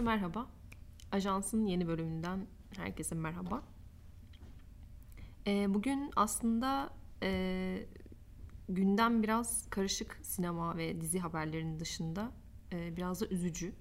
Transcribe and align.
Herkese 0.00 0.16
merhaba. 0.16 0.46
Ajansın 1.12 1.66
yeni 1.66 1.88
bölümünden 1.88 2.46
herkese 2.76 3.14
merhaba. 3.14 3.62
Ee, 5.46 5.74
bugün 5.74 6.10
aslında 6.16 6.90
e, 7.22 7.86
gündem 8.68 9.22
biraz 9.22 9.70
karışık 9.70 10.20
sinema 10.22 10.76
ve 10.76 11.00
dizi 11.00 11.18
haberlerinin 11.18 11.80
dışında 11.80 12.32
e, 12.72 12.96
biraz 12.96 13.20
da 13.20 13.26
üzücü. 13.26 13.72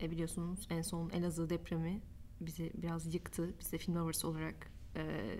E, 0.00 0.10
biliyorsunuz 0.10 0.66
en 0.70 0.82
son 0.82 1.10
Elazığ 1.10 1.50
depremi 1.50 2.00
bizi 2.40 2.72
biraz 2.74 3.14
yıktı. 3.14 3.54
Biz 3.60 3.72
de 3.72 3.78
film 3.78 3.94
lovers 3.94 4.24
olarak 4.24 4.72
e, 4.96 5.36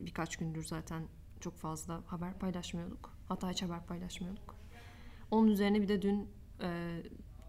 birkaç 0.00 0.36
gündür 0.36 0.64
zaten 0.64 1.02
çok 1.40 1.56
fazla 1.56 2.02
haber 2.06 2.38
paylaşmıyorduk. 2.38 3.18
Hatta 3.28 3.50
hiç 3.50 3.62
haber 3.62 3.86
paylaşmıyorduk. 3.86 4.56
Onun 5.30 5.48
üzerine 5.48 5.82
bir 5.82 5.88
de 5.88 6.02
dün 6.02 6.28
e, 6.60 7.02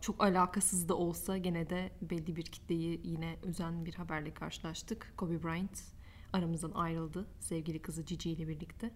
çok 0.05 0.23
alakasız 0.23 0.89
da 0.89 0.97
olsa 0.97 1.37
gene 1.37 1.69
de 1.69 1.91
belli 2.01 2.35
bir 2.35 2.43
kitleyi 2.43 3.01
yine 3.03 3.37
üzen 3.45 3.85
bir 3.85 3.93
haberle 3.93 4.33
karşılaştık. 4.33 5.13
Kobe 5.17 5.43
Bryant 5.43 5.83
aramızdan 6.33 6.71
ayrıldı 6.71 7.27
sevgili 7.39 7.81
kızı 7.81 8.01
Gigi 8.01 8.29
ile 8.29 8.47
birlikte. 8.47 8.91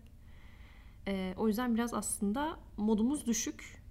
E, 1.07 1.33
o 1.37 1.47
yüzden 1.47 1.75
biraz 1.75 1.93
aslında 1.93 2.59
modumuz 2.77 3.25
düşük. 3.25 3.83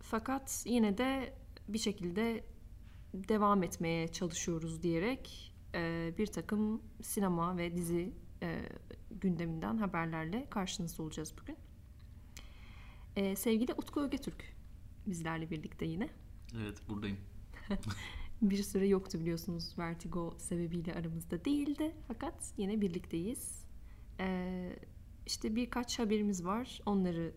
Fakat 0.00 0.64
yine 0.66 0.98
de 0.98 1.34
bir 1.68 1.78
şekilde 1.78 2.44
devam 3.14 3.62
etmeye 3.62 4.08
çalışıyoruz 4.08 4.82
diyerek 4.82 5.54
e, 5.74 6.14
bir 6.18 6.26
takım 6.26 6.82
sinema 7.02 7.56
ve 7.56 7.74
dizi 7.76 8.12
e, 8.42 8.62
gündeminden 9.10 9.76
haberlerle 9.76 10.46
karşınızda 10.50 11.02
olacağız 11.02 11.34
bugün. 11.40 11.56
E, 13.16 13.36
sevgili 13.36 13.72
Utku 13.72 14.00
Ögetürk 14.00 14.56
bizlerle 15.06 15.50
birlikte 15.50 15.84
yine. 15.86 16.08
Evet 16.56 16.88
buradayım. 16.88 17.18
bir 18.42 18.62
süre 18.62 18.86
yoktu 18.86 19.20
biliyorsunuz 19.20 19.78
Vertigo 19.78 20.34
sebebiyle 20.38 20.94
aramızda 20.94 21.44
değildi 21.44 21.94
fakat 22.08 22.52
yine 22.56 22.80
birlikteyiz. 22.80 23.64
Ee, 24.20 24.76
işte 25.26 25.56
birkaç 25.56 25.98
haberimiz 25.98 26.44
var 26.44 26.80
onları 26.86 27.34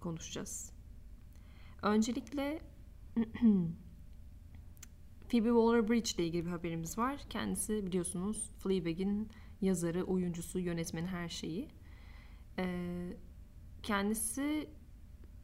konuşacağız. 0.00 0.72
Öncelikle 1.82 2.60
Phoebe 5.28 5.48
Waller-Bridge 5.48 6.14
ile 6.16 6.26
ilgili 6.26 6.46
bir 6.46 6.50
haberimiz 6.50 6.98
var. 6.98 7.20
Kendisi 7.30 7.86
biliyorsunuz 7.86 8.50
Fleabag'in 8.58 9.28
yazarı, 9.60 10.04
oyuncusu, 10.04 10.58
yönetmeni 10.58 11.06
her 11.06 11.28
şeyi. 11.28 11.68
Ee, 12.58 13.16
kendisi 13.82 14.70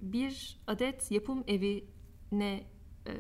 bir 0.01 0.61
adet 0.67 1.11
yapım 1.11 1.45
evine 1.47 2.65
e, 3.07 3.13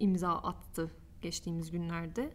imza 0.00 0.32
attı 0.32 0.90
geçtiğimiz 1.22 1.70
günlerde. 1.70 2.34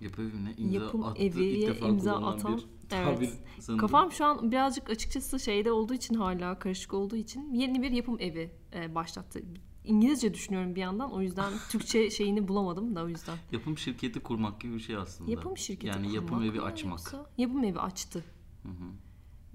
Yapım 0.00 0.28
evine 0.28 0.54
imza 0.56 0.84
yapım 0.84 1.04
attı. 1.04 1.22
eviye 1.22 1.76
imza 1.78 2.16
atan. 2.16 2.60
Evet. 2.92 3.38
Kafam 3.78 4.12
şu 4.12 4.24
an 4.24 4.50
birazcık 4.52 4.90
açıkçası 4.90 5.40
şeyde 5.40 5.72
olduğu 5.72 5.94
için 5.94 6.14
hala 6.14 6.58
karışık 6.58 6.94
olduğu 6.94 7.16
için 7.16 7.54
yeni 7.54 7.82
bir 7.82 7.90
yapım 7.90 8.20
evi 8.20 8.50
e, 8.74 8.94
başlattı. 8.94 9.42
İngilizce 9.84 10.34
düşünüyorum 10.34 10.74
bir 10.74 10.80
yandan 10.80 11.12
o 11.12 11.20
yüzden 11.20 11.52
Türkçe 11.70 12.10
şeyini 12.10 12.48
bulamadım 12.48 12.96
da 12.96 13.04
o 13.04 13.08
yüzden. 13.08 13.36
Yapım 13.52 13.78
şirketi 13.78 14.20
kurmak 14.20 14.60
gibi 14.60 14.74
bir 14.74 14.80
şey 14.80 14.96
aslında. 14.96 15.30
Yapım 15.30 15.56
şirketi 15.56 15.86
yani 15.86 16.06
kurmak 16.06 16.14
yapım 16.14 16.42
evi 16.42 16.60
açmak. 16.60 16.98
yoksa 16.98 17.30
Yapım 17.38 17.64
evi 17.64 17.78
açtı. 17.78 18.24
Hı 18.62 18.68
hı. 18.68 18.92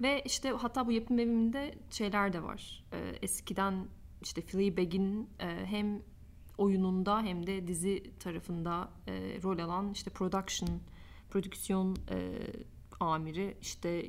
Ve 0.00 0.22
işte 0.26 0.50
hatta 0.50 0.86
bu 0.86 0.92
yapım 0.92 1.18
evinde 1.18 1.78
şeyler 1.90 2.32
de 2.32 2.42
var. 2.42 2.84
Ee, 2.92 3.18
eskiden 3.22 3.86
işte 4.22 4.42
Fleabag'in 4.42 5.30
e, 5.40 5.66
hem 5.66 6.02
oyununda 6.58 7.22
hem 7.22 7.46
de 7.46 7.66
dizi 7.66 8.12
tarafında 8.18 8.90
e, 9.06 9.42
rol 9.42 9.58
alan 9.58 9.92
işte 9.92 10.10
production, 10.10 10.80
prodüksiyon 11.30 11.96
e, 12.10 12.38
amiri 13.00 13.56
işte 13.60 14.06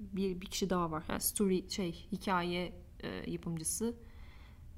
bir, 0.00 0.40
bir 0.40 0.46
kişi 0.46 0.70
daha 0.70 0.90
var. 0.90 1.04
Yani 1.08 1.20
story 1.20 1.70
şey 1.70 2.06
hikaye 2.12 2.72
e, 3.02 3.30
yapımcısı 3.30 3.96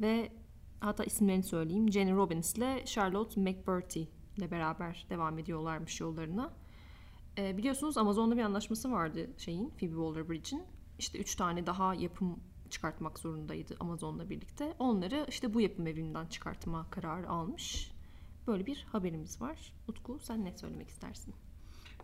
ve 0.00 0.32
hatta 0.80 1.04
isimlerini 1.04 1.42
söyleyeyim. 1.42 1.92
Jenny 1.92 2.12
Robbins 2.12 2.54
ile 2.54 2.84
Charlotte 2.86 3.40
McBurty 3.40 4.02
ile 4.36 4.50
beraber 4.50 5.06
devam 5.10 5.38
ediyorlarmış 5.38 6.00
yollarına. 6.00 6.52
E, 7.38 7.56
biliyorsunuz 7.56 7.98
Amazon'da 7.98 8.36
bir 8.36 8.42
anlaşması 8.42 8.92
vardı 8.92 9.30
şeyin 9.38 9.70
Phoebe 9.70 9.94
Waller-Bridge'in. 9.94 10.62
İşte 10.98 11.18
üç 11.18 11.34
tane 11.34 11.66
daha 11.66 11.94
yapım 11.94 12.40
çıkartmak 12.70 13.18
zorundaydı 13.18 13.76
Amazon'la 13.80 14.30
birlikte. 14.30 14.74
Onları 14.78 15.26
işte 15.28 15.54
bu 15.54 15.60
yapım 15.60 15.86
evinden 15.86 16.26
çıkartma 16.26 16.86
kararı 16.90 17.28
almış. 17.30 17.90
Böyle 18.46 18.66
bir 18.66 18.86
haberimiz 18.92 19.40
var. 19.40 19.72
Utku 19.88 20.18
sen 20.22 20.44
ne 20.44 20.58
söylemek 20.58 20.88
istersin? 20.88 21.34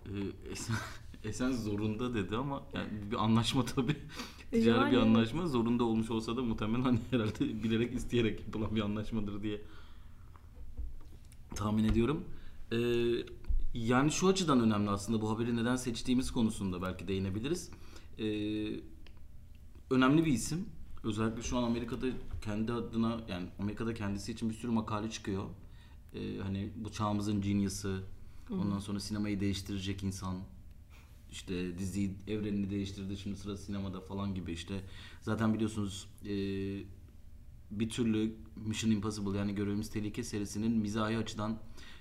Ee, 0.06 0.50
Esen, 0.50 0.76
Esen 1.24 1.52
zorunda 1.52 2.14
dedi 2.14 2.36
ama 2.36 2.62
yani 2.74 2.88
bir 3.10 3.16
anlaşma 3.24 3.64
tabii. 3.64 3.96
Ticari 4.50 4.78
Yani- 4.78 4.92
bir 4.92 4.96
anlaşma 4.96 5.46
zorunda 5.46 5.84
olmuş 5.84 6.10
olsa 6.10 6.36
da 6.36 6.42
muhtemelen 6.42 6.82
hani 6.82 6.98
herhalde 7.10 7.40
bilerek 7.62 7.94
isteyerek 7.94 8.40
yapılan 8.40 8.76
bir 8.76 8.80
anlaşmadır 8.80 9.42
diye 9.42 9.60
tahmin 11.54 11.84
ediyorum. 11.84 12.24
Ee, 12.72 12.76
yani 13.74 14.10
şu 14.10 14.28
açıdan 14.28 14.60
önemli 14.60 14.90
aslında 14.90 15.20
bu 15.20 15.30
haberi 15.30 15.56
neden 15.56 15.76
seçtiğimiz 15.76 16.30
konusunda 16.30 16.82
belki 16.82 17.08
değinebiliriz. 17.08 17.70
Ee, 18.18 18.24
önemli 19.92 20.24
bir 20.24 20.32
isim. 20.32 20.66
Özellikle 21.04 21.42
şu 21.42 21.58
an 21.58 21.62
Amerika'da 21.62 22.06
kendi 22.44 22.72
adına 22.72 23.20
yani 23.28 23.48
Amerika'da 23.58 23.94
kendisi 23.94 24.32
için 24.32 24.50
bir 24.50 24.54
sürü 24.54 24.72
makale 24.72 25.10
çıkıyor. 25.10 25.44
Ee, 26.14 26.38
hani 26.42 26.70
bu 26.76 26.92
çağımızın 26.92 27.40
genius'ı, 27.40 28.02
ondan 28.50 28.78
sonra 28.78 29.00
sinemayı 29.00 29.40
değiştirecek 29.40 30.02
insan, 30.02 30.36
işte 31.30 31.78
dizi 31.78 32.14
evrenini 32.28 32.70
değiştirdi 32.70 33.16
şimdi 33.16 33.36
sıra 33.36 33.56
sinemada 33.56 34.00
falan 34.00 34.34
gibi 34.34 34.52
işte. 34.52 34.80
Zaten 35.20 35.54
biliyorsunuz 35.54 36.08
e, 36.24 36.34
bir 37.70 37.88
türlü 37.90 38.34
Mission 38.56 38.90
Impossible 38.90 39.38
yani 39.38 39.54
Görevimiz 39.54 39.90
Tehlike 39.90 40.24
serisinin 40.24 40.72
mizahi 40.72 41.18
açıdan 41.18 41.58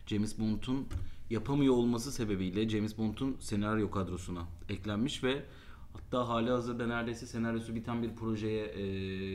James 0.08 0.40
Bond'un 0.40 0.88
yapamıyor 1.30 1.74
olması 1.74 2.12
sebebiyle 2.12 2.70
James 2.70 2.98
Bond'un 2.98 3.38
senaryo 3.40 3.92
kadrosuna 3.92 4.48
eklenmiş 4.70 5.24
ve 5.24 5.46
hatta 5.94 6.30
hali 6.30 6.50
hazırda 6.50 6.88
neredeyse 6.88 7.28
senaryosu 7.28 7.76
biten 7.76 8.04
bir 8.04 8.16
projeye 8.16 8.66
e, 8.66 8.84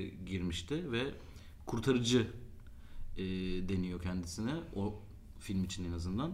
girmişti 0.08 0.92
ve 0.92 1.02
kurtarıcı 1.66 2.26
e, 3.16 3.24
deniyor 3.68 4.02
kendisine 4.02 4.54
o 4.74 4.94
film 5.38 5.64
için 5.64 5.84
en 5.84 5.92
azından. 5.92 6.32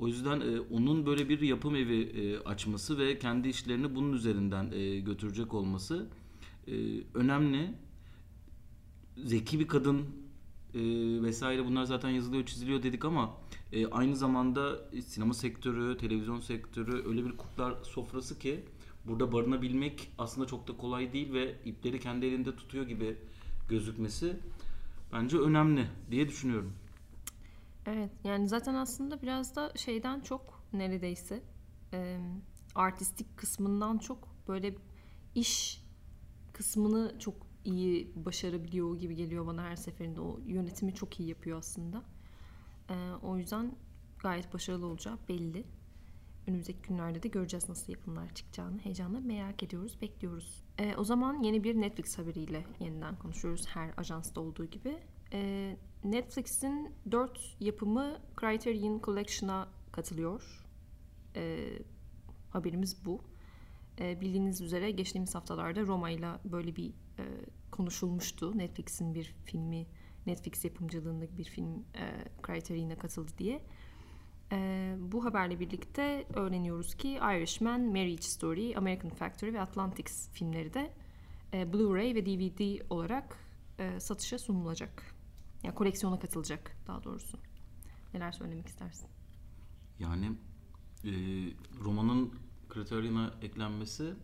O 0.00 0.08
yüzden 0.08 0.40
e, 0.40 0.60
onun 0.60 1.06
böyle 1.06 1.28
bir 1.28 1.40
yapım 1.40 1.76
evi 1.76 2.02
e, 2.02 2.38
açması 2.38 2.98
ve 2.98 3.18
kendi 3.18 3.48
işlerini 3.48 3.94
bunun 3.94 4.12
üzerinden 4.12 4.70
e, 4.72 5.00
götürecek 5.00 5.54
olması 5.54 6.06
e, 6.68 6.72
önemli. 7.14 7.74
Zeki 9.24 9.60
bir 9.60 9.68
kadın 9.68 9.98
e, 10.74 10.80
vesaire 11.22 11.66
bunlar 11.66 11.84
zaten 11.84 12.10
yazılıyor 12.10 12.46
çiziliyor 12.46 12.82
dedik 12.82 13.04
ama 13.04 13.36
e, 13.72 13.86
aynı 13.86 14.16
zamanda 14.16 14.90
sinema 15.06 15.34
sektörü, 15.34 15.98
televizyon 15.98 16.40
sektörü 16.40 17.08
öyle 17.08 17.24
bir 17.24 17.36
kurtlar 17.36 17.74
sofrası 17.84 18.38
ki 18.38 18.64
burada 19.08 19.32
barınabilmek 19.32 20.12
aslında 20.18 20.46
çok 20.46 20.68
da 20.68 20.76
kolay 20.76 21.12
değil 21.12 21.32
ve 21.32 21.56
ipleri 21.64 22.00
kendi 22.00 22.26
elinde 22.26 22.56
tutuyor 22.56 22.86
gibi 22.86 23.18
gözükmesi 23.68 24.36
bence 25.12 25.38
önemli 25.38 25.86
diye 26.10 26.28
düşünüyorum. 26.28 26.72
Evet 27.86 28.10
yani 28.24 28.48
zaten 28.48 28.74
aslında 28.74 29.22
biraz 29.22 29.56
da 29.56 29.72
şeyden 29.76 30.20
çok 30.20 30.62
neredeyse 30.72 31.42
e, 31.92 32.18
artistik 32.74 33.36
kısmından 33.36 33.98
çok 33.98 34.28
böyle 34.48 34.74
iş 35.34 35.82
kısmını 36.52 37.14
çok 37.18 37.34
iyi 37.64 38.12
başarabiliyor 38.16 38.96
gibi 38.96 39.14
geliyor 39.14 39.46
bana 39.46 39.62
her 39.62 39.76
seferinde. 39.76 40.20
O 40.20 40.40
yönetimi 40.46 40.94
çok 40.94 41.20
iyi 41.20 41.28
yapıyor 41.28 41.58
aslında. 41.58 42.02
E, 42.90 42.94
o 43.22 43.36
yüzden 43.36 43.76
gayet 44.18 44.54
başarılı 44.54 44.86
olacağı 44.86 45.18
belli. 45.28 45.64
Önümüzdeki 46.48 46.82
günlerde 46.82 47.22
de 47.22 47.28
göreceğiz 47.28 47.68
nasıl 47.68 47.92
yapımlar 47.92 48.34
çıkacağını. 48.34 48.78
Heyecanla 48.78 49.20
merak 49.20 49.62
ediyoruz, 49.62 49.98
bekliyoruz. 50.02 50.64
E, 50.78 50.96
o 50.96 51.04
zaman 51.04 51.42
yeni 51.42 51.64
bir 51.64 51.80
Netflix 51.80 52.18
haberiyle 52.18 52.64
yeniden 52.80 53.16
konuşuyoruz 53.16 53.66
her 53.66 53.90
ajansta 53.96 54.40
olduğu 54.40 54.64
gibi. 54.64 54.98
E, 55.32 55.76
Netflix'in 56.04 56.92
4 57.10 57.56
yapımı 57.60 58.18
Criterion 58.40 59.00
Collection'a 59.04 59.68
katılıyor. 59.92 60.66
E, 61.36 61.68
haberimiz 62.50 63.04
bu. 63.04 63.20
E, 64.00 64.20
bildiğiniz 64.20 64.60
üzere 64.60 64.90
geçtiğimiz 64.90 65.34
haftalarda 65.34 65.86
Roma 65.86 66.10
ile 66.10 66.28
böyle 66.44 66.76
bir 66.76 66.90
e, 66.90 67.24
konuşulmuştu. 67.70 68.58
Netflix'in 68.58 69.14
bir 69.14 69.34
filmi, 69.44 69.86
Netflix 70.26 70.64
yapımcılığındaki 70.64 71.36
bir 71.38 71.44
film 71.44 71.84
e, 71.94 72.24
Criterion'a 72.46 72.98
katıldı 72.98 73.32
diye. 73.38 73.62
E, 74.52 74.94
bu 74.98 75.24
haberle 75.24 75.60
birlikte 75.60 76.26
öğreniyoruz 76.34 76.94
ki 76.94 77.08
Irishman, 77.08 77.80
Marriage 77.80 78.22
Story, 78.22 78.76
American 78.76 79.10
Factory 79.10 79.52
ve 79.52 79.60
Atlantics 79.60 80.30
filmleri 80.32 80.74
de 80.74 80.92
e, 81.52 81.72
Blu-ray 81.72 82.14
ve 82.14 82.26
DVD 82.26 82.80
olarak 82.90 83.38
e, 83.78 84.00
satışa 84.00 84.38
sunulacak. 84.38 85.14
Yani 85.62 85.74
koleksiyona 85.74 86.18
katılacak 86.18 86.76
daha 86.86 87.04
doğrusu. 87.04 87.38
Neler 88.14 88.32
söylemek 88.32 88.66
istersin? 88.66 89.08
Yani 89.98 90.32
e, 91.04 91.10
romanın 91.84 92.34
Criterion'a 92.74 93.34
eklenmesi 93.42 94.14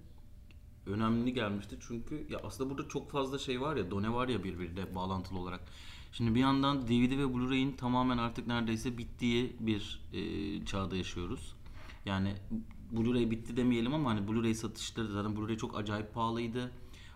önemli 0.86 1.34
gelmişti 1.34 1.76
çünkü 1.80 2.26
ya 2.30 2.40
aslında 2.44 2.70
burada 2.70 2.88
çok 2.88 3.10
fazla 3.10 3.38
şey 3.38 3.60
var 3.60 3.76
ya 3.76 3.90
done 3.90 4.12
var 4.12 4.28
ya 4.28 4.44
birbiriyle 4.44 4.94
bağlantılı 4.94 5.38
olarak. 5.38 5.60
Şimdi 6.16 6.34
bir 6.34 6.40
yandan 6.40 6.88
DVD 6.88 7.18
ve 7.18 7.34
Blu-ray'in 7.34 7.72
tamamen 7.72 8.18
artık 8.18 8.46
neredeyse 8.46 8.98
bittiği 8.98 9.56
bir 9.60 10.00
e, 10.12 10.64
çağda 10.64 10.96
yaşıyoruz. 10.96 11.54
Yani 12.04 12.34
Blu-ray 12.92 13.30
bitti 13.30 13.56
demeyelim 13.56 13.94
ama 13.94 14.10
hani 14.10 14.20
Blu-ray 14.20 14.54
satışları 14.54 15.12
zaten 15.12 15.32
Blu-ray 15.32 15.56
çok 15.56 15.78
acayip 15.78 16.14
pahalıydı. 16.14 16.72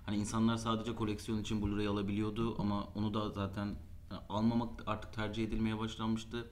Hani 0.06 0.16
insanlar 0.16 0.56
sadece 0.56 0.94
koleksiyon 0.94 1.40
için 1.40 1.62
Blu-ray 1.62 1.88
alabiliyordu 1.88 2.56
ama 2.58 2.84
onu 2.94 3.14
da 3.14 3.30
zaten 3.30 3.76
almamak 4.28 4.82
artık 4.86 5.12
tercih 5.12 5.44
edilmeye 5.44 5.78
başlanmıştı. 5.78 6.50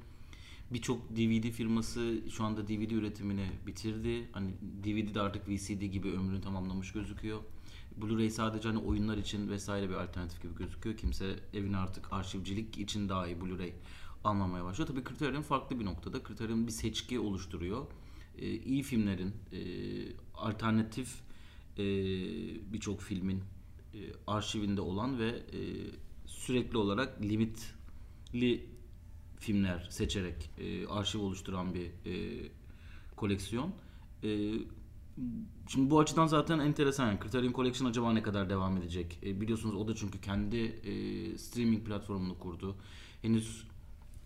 Birçok 0.70 1.16
DVD 1.16 1.50
firması 1.50 2.20
şu 2.31 2.44
anda 2.44 2.69
DVD 2.69 2.90
üretimini 2.90 3.46
bitirdi. 3.66 4.31
Hani 4.32 4.50
DVD 4.84 5.14
de 5.14 5.20
artık 5.20 5.49
VCD 5.49 5.82
gibi 5.82 6.12
ömrünü 6.12 6.40
tamamlamış 6.40 6.92
gözüküyor. 6.92 7.40
Blu-ray 8.00 8.31
sadece 8.31 8.69
hani 8.69 8.78
oyunlar 8.78 9.19
için 9.19 9.48
vesaire 9.48 9.88
bir 9.88 9.94
alternatif 9.94 10.43
gibi 10.43 10.54
gözüküyor. 10.54 10.96
Kimse 10.96 11.37
evine 11.54 11.76
artık 11.76 12.12
arşivcilik 12.12 12.78
için 12.78 13.08
dahi 13.08 13.32
Blu-ray 13.32 13.72
almamaya 14.25 14.64
başlıyor. 14.64 14.88
Tabii 14.88 15.04
Criterion 15.04 15.43
farklı 15.43 15.81
bir 15.81 15.84
noktada. 15.84 16.22
Criterion 16.22 16.66
bir 16.66 16.72
seçki 16.72 17.20
oluşturuyor. 17.20 17.87
Ee, 18.38 18.50
iyi 18.50 18.82
filmlerin, 18.82 19.34
e, 19.52 19.60
alternatif 20.34 21.14
e, 21.78 21.84
birçok 22.72 23.00
filmin 23.00 23.43
e, 23.94 23.99
arşivinde 24.26 24.81
olan 24.81 25.19
ve 25.19 25.28
e, 25.28 25.60
sürekli 26.26 26.78
olarak 26.78 27.22
limitli 27.22 28.66
filmler 29.38 29.88
seçerek 29.90 30.50
e, 30.58 30.87
arşiv 30.87 31.20
oluşturan 31.20 31.75
bir 31.75 31.87
e, 31.87 32.49
koleksiyon. 33.16 33.75
E, 34.22 34.52
şimdi 35.68 35.90
bu 35.90 36.00
açıdan 36.00 36.26
zaten 36.26 36.58
enteresan. 36.58 37.06
Yani 37.06 37.18
Criterion 37.22 37.52
Collection 37.52 37.88
acaba 37.88 38.12
ne 38.12 38.22
kadar 38.22 38.50
devam 38.50 38.76
edecek? 38.76 39.18
E, 39.22 39.40
biliyorsunuz 39.40 39.74
o 39.74 39.88
da 39.88 39.94
çünkü 39.94 40.20
kendi 40.20 40.56
e, 40.56 41.38
streaming 41.38 41.86
platformunu 41.86 42.38
kurdu. 42.38 42.76
Henüz 43.22 43.64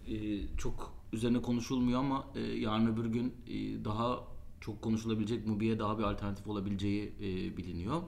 e, 0.06 0.46
çok 0.56 0.94
üzerine 1.12 1.42
konuşulmuyor 1.42 2.00
ama 2.00 2.26
e, 2.34 2.40
yarın 2.40 2.87
öbür 2.87 3.06
gün 3.06 3.34
e, 3.46 3.84
daha 3.84 4.25
çok 4.60 4.82
konuşulabilecek 4.82 5.46
Mubi'ye 5.46 5.78
daha 5.78 5.98
bir 5.98 6.02
alternatif 6.02 6.46
olabileceği 6.46 7.12
e, 7.20 7.56
biliniyor. 7.56 8.02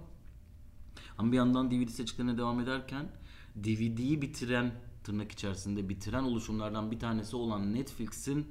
Ama 1.18 1.32
bir 1.32 1.36
yandan 1.36 1.70
DVD 1.70 1.88
seçkilerine 1.88 2.38
devam 2.38 2.60
ederken 2.60 3.08
DVD'yi 3.56 4.22
bitiren 4.22 4.72
tırnak 5.04 5.32
içerisinde 5.32 5.88
bitiren 5.88 6.22
oluşumlardan 6.22 6.90
bir 6.90 6.98
tanesi 6.98 7.36
olan 7.36 7.74
Netflix'in 7.74 8.46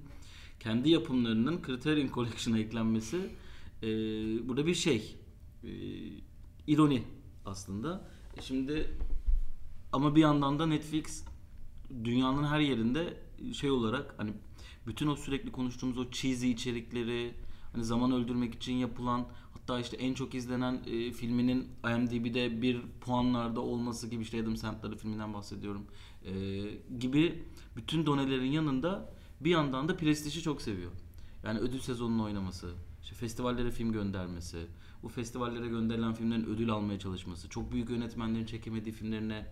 kendi 0.59 0.89
yapımlarının 0.89 1.61
Criterion 1.65 2.13
Collection'a 2.13 2.59
eklenmesi 2.59 3.31
e, 3.83 3.87
burada 4.47 4.65
bir 4.65 4.75
şey 4.75 5.17
e, 5.63 5.69
ironi 6.67 7.03
aslında. 7.45 8.07
E 8.37 8.41
şimdi 8.41 8.97
ama 9.91 10.15
bir 10.15 10.21
yandan 10.21 10.59
da 10.59 10.65
Netflix 10.65 11.23
dünyanın 12.03 12.43
her 12.43 12.59
yerinde 12.59 13.17
şey 13.53 13.71
olarak 13.71 14.15
hani 14.17 14.33
bütün 14.87 15.07
o 15.07 15.15
sürekli 15.15 15.51
konuştuğumuz 15.51 15.97
o 15.97 16.11
cheesy 16.11 16.51
içerikleri 16.51 17.33
hani 17.73 17.83
zaman 17.83 18.11
öldürmek 18.11 18.55
için 18.55 18.73
yapılan 18.73 19.27
hatta 19.53 19.79
işte 19.79 19.97
en 19.97 20.13
çok 20.13 20.35
izlenen 20.35 20.81
e, 20.85 21.11
filminin 21.11 21.67
IMDb'de 21.85 22.61
bir 22.61 22.81
puanlarda 23.01 23.61
olması 23.61 24.07
gibi 24.07 24.23
işte 24.23 24.41
Adam 24.41 24.57
Sandler'ın 24.57 24.97
filminden 24.97 25.33
bahsediyorum 25.33 25.85
e, 26.25 26.33
gibi 26.99 27.43
bütün 27.75 28.05
donelerin 28.05 28.51
yanında 28.51 29.13
bir 29.41 29.49
yandan 29.49 29.89
da 29.89 29.97
prestiji 29.97 30.41
çok 30.41 30.61
seviyor. 30.61 30.91
Yani 31.43 31.59
ödül 31.59 31.79
sezonunu 31.79 32.23
oynaması, 32.23 32.73
işte 33.03 33.15
festivallere 33.15 33.71
film 33.71 33.91
göndermesi, 33.91 34.57
bu 35.03 35.09
festivallere 35.09 35.67
gönderilen 35.67 36.13
filmlerin 36.13 36.45
ödül 36.45 36.69
almaya 36.71 36.99
çalışması, 36.99 37.49
çok 37.49 37.71
büyük 37.71 37.89
yönetmenlerin 37.89 38.45
çekemediği 38.45 38.95
filmlerine 38.95 39.45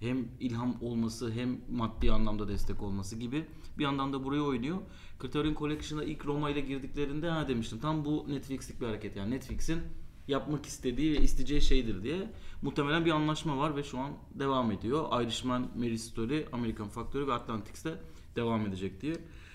hem 0.00 0.28
ilham 0.40 0.76
olması 0.80 1.32
hem 1.32 1.60
maddi 1.70 2.12
anlamda 2.12 2.48
destek 2.48 2.82
olması 2.82 3.16
gibi 3.16 3.44
bir 3.78 3.84
yandan 3.84 4.12
da 4.12 4.24
buraya 4.24 4.42
oynuyor. 4.42 4.78
Criterion 5.20 5.54
Collection'a 5.54 6.04
ilk 6.04 6.26
Roma 6.26 6.50
ile 6.50 6.60
girdiklerinde 6.60 7.30
ha 7.30 7.48
demiştim 7.48 7.80
tam 7.80 8.04
bu 8.04 8.26
Netflix'lik 8.28 8.80
bir 8.80 8.86
hareket 8.86 9.16
yani 9.16 9.30
Netflix'in 9.30 9.80
yapmak 10.28 10.66
istediği 10.66 11.12
ve 11.12 11.22
isteyeceği 11.22 11.60
şeydir 11.60 12.02
diye. 12.02 12.30
Muhtemelen 12.62 13.04
bir 13.04 13.10
anlaşma 13.10 13.58
var 13.58 13.76
ve 13.76 13.82
şu 13.82 13.98
an 13.98 14.12
devam 14.34 14.72
ediyor. 14.72 15.22
Irishman, 15.22 15.68
Mary 15.76 15.98
Story, 15.98 16.48
American 16.52 16.88
Factory 16.88 17.26
ve 17.26 17.32
Atlantics'te 17.32 17.94
devam 18.36 18.66
edecek 18.66 19.00
diye. 19.00 19.14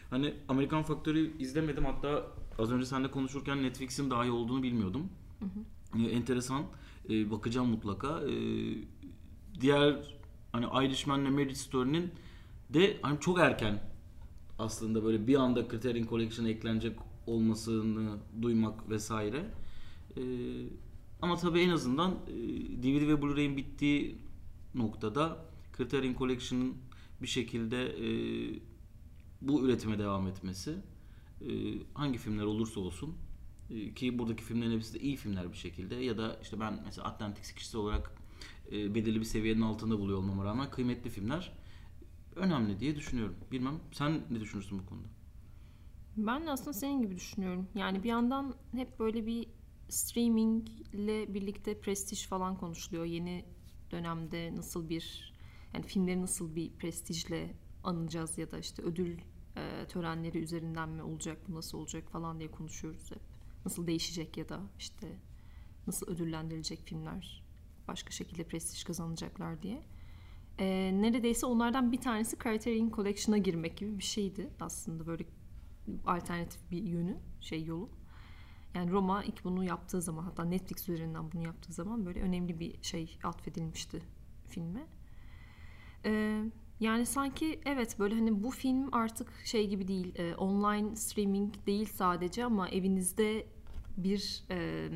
Hani 0.10 0.34
American 0.48 0.84
Factory 0.84 1.32
izlemedim 1.40 1.86
hatta 1.86 2.26
az 2.62 2.72
önce 2.72 2.86
seninle 2.86 3.12
konuşurken 3.12 3.64
Netflix'in 3.64 4.10
daha 4.10 4.26
iyi 4.26 4.32
olduğunu 4.32 4.64
bilmiyordum. 4.64 5.10
Hı 5.40 5.46
hı. 5.46 6.04
Ee, 6.04 6.12
enteresan. 6.12 6.64
Ee, 7.10 7.32
bakacağım 7.32 7.70
mutlaka. 7.70 8.22
Ee, 8.22 8.34
diğer 9.62 10.16
hani 10.52 10.86
Irishman'le 10.86 11.32
Marriage 11.32 11.56
Story'nin 11.56 12.12
de 12.70 12.98
hani 13.02 13.20
çok 13.20 13.40
erken 13.40 13.80
aslında 14.60 15.04
böyle 15.04 15.28
bir 15.28 15.36
anda 15.36 15.68
Criterion 15.68 16.08
Collection'a 16.08 16.50
eklenecek 16.50 17.00
olmasını 17.28 18.18
duymak 18.42 18.90
vesaire. 18.90 19.46
Ama 21.22 21.38
tabii 21.38 21.60
en 21.60 21.70
azından 21.70 22.12
e, 22.12 22.34
DVD 22.84 23.08
ve 23.08 23.22
Blu-ray'in 23.22 23.58
bittiği 23.58 24.18
noktada 24.76 25.46
Criterion 25.78 26.14
Collection'ın 26.14 26.74
bir 27.22 27.28
şekilde 27.28 27.86
e, 27.86 28.10
bu 29.42 29.66
üretime 29.66 30.00
devam 30.00 30.28
etmesi 30.28 30.72
e, 30.72 30.76
hangi 31.94 32.18
filmler 32.18 32.44
olursa 32.44 32.80
olsun 32.80 33.16
e, 33.70 33.94
ki 33.94 34.20
buradaki 34.20 34.44
filmlerin 34.44 34.72
hepsi 34.72 34.94
de 34.94 35.00
iyi 35.00 35.16
filmler 35.16 35.52
bir 35.52 35.58
şekilde 35.58 35.96
ya 35.96 36.18
da 36.18 36.40
işte 36.42 36.60
ben 36.60 36.82
mesela 36.86 37.08
Atlantic 37.08 37.56
kişisi 37.56 37.78
olarak 37.78 38.12
e, 38.72 38.96
belirli 38.96 39.20
bir 39.20 39.26
seviyenin 39.26 39.62
altında 39.62 40.00
buluyor 40.00 40.18
olmama 40.18 40.46
rağmen 40.46 40.70
kıymetli 40.70 41.10
filmler 41.10 41.52
önemli 42.36 42.80
diye 42.80 42.96
düşünüyorum. 42.96 43.36
Bilmem 43.52 43.80
sen 43.92 44.22
ne 44.30 44.40
düşünürsün 44.40 44.80
bu 44.80 44.86
konuda? 44.86 45.08
Ben 46.18 46.46
de 46.46 46.52
aslında 46.52 46.74
senin 46.74 47.02
gibi 47.02 47.16
düşünüyorum. 47.16 47.68
Yani 47.76 48.04
bir 48.04 48.10
yandan 48.10 48.56
hep 48.72 49.00
böyle 49.00 49.26
bir 49.26 49.48
streaming 49.90 50.68
ile 50.94 51.34
birlikte 51.34 51.82
prestij 51.82 52.28
falan 52.28 52.58
konuşuluyor. 52.58 53.06
Yeni 53.06 53.46
dönemde 53.92 54.56
nasıl 54.56 54.90
bir 54.90 55.34
yani 55.74 55.86
filmleri 55.86 56.22
nasıl 56.22 56.56
bir 56.56 56.72
prestijle 56.72 57.56
anacağız 57.84 58.38
ya 58.38 58.52
da 58.52 58.60
işte 58.60 58.82
ödül 58.82 59.18
e, 59.58 59.88
törenleri 59.88 60.38
üzerinden 60.38 60.90
mi 60.90 61.04
olacak 61.04 61.38
bu 61.48 61.56
nasıl 61.56 61.78
olacak 61.78 62.10
falan 62.12 62.40
diye 62.40 62.52
konuşuyoruz 62.52 63.12
hep. 63.12 63.22
Nasıl 63.66 63.88
değişecek 63.88 64.38
ya 64.38 64.50
da 64.50 64.62
işte 64.80 65.08
nasıl 65.88 66.08
ödüllendirilecek 66.08 66.80
filmler 66.80 67.44
başka 67.88 68.12
şekilde 68.12 68.44
prestij 68.44 68.84
kazanacaklar 68.84 69.62
diye. 69.62 69.84
E, 70.60 70.92
neredeyse 71.02 71.46
onlardan 71.46 71.92
bir 71.92 72.02
tanesi 72.02 72.38
Criterion 72.44 72.92
Collection'a 72.92 73.38
girmek 73.38 73.78
gibi 73.78 73.98
bir 73.98 74.04
şeydi 74.04 74.50
aslında 74.60 75.08
böyle 75.08 75.26
alternatif 76.06 76.72
bir 76.72 76.84
yönü 76.84 77.18
şey 77.42 77.66
yolu. 77.66 77.90
Yani 78.76 78.92
Roma 78.92 79.24
ilk 79.24 79.44
bunu 79.44 79.64
yaptığı 79.64 80.02
zaman 80.02 80.24
hatta 80.24 80.44
Netflix 80.44 80.90
üzerinden 80.90 81.32
bunu 81.32 81.44
yaptığı 81.44 81.74
zaman 81.74 82.06
böyle 82.06 82.22
önemli 82.22 82.60
bir 82.60 82.84
şey 82.84 83.18
atfedilmişti 83.24 84.02
filme. 84.50 84.88
Ee, 86.06 86.44
yani 86.82 87.06
sanki 87.06 87.60
evet 87.66 88.00
böyle 88.00 88.16
hani 88.16 88.44
bu 88.44 88.52
film 88.52 88.94
artık 88.94 89.32
şey 89.46 89.68
gibi 89.68 89.88
değil 89.88 90.16
e, 90.16 90.36
online 90.36 90.96
streaming 90.96 91.54
değil 91.68 91.86
sadece 91.86 92.46
ama 92.46 92.70
evinizde 92.70 93.46
bir 93.98 94.44
e, 94.50 94.90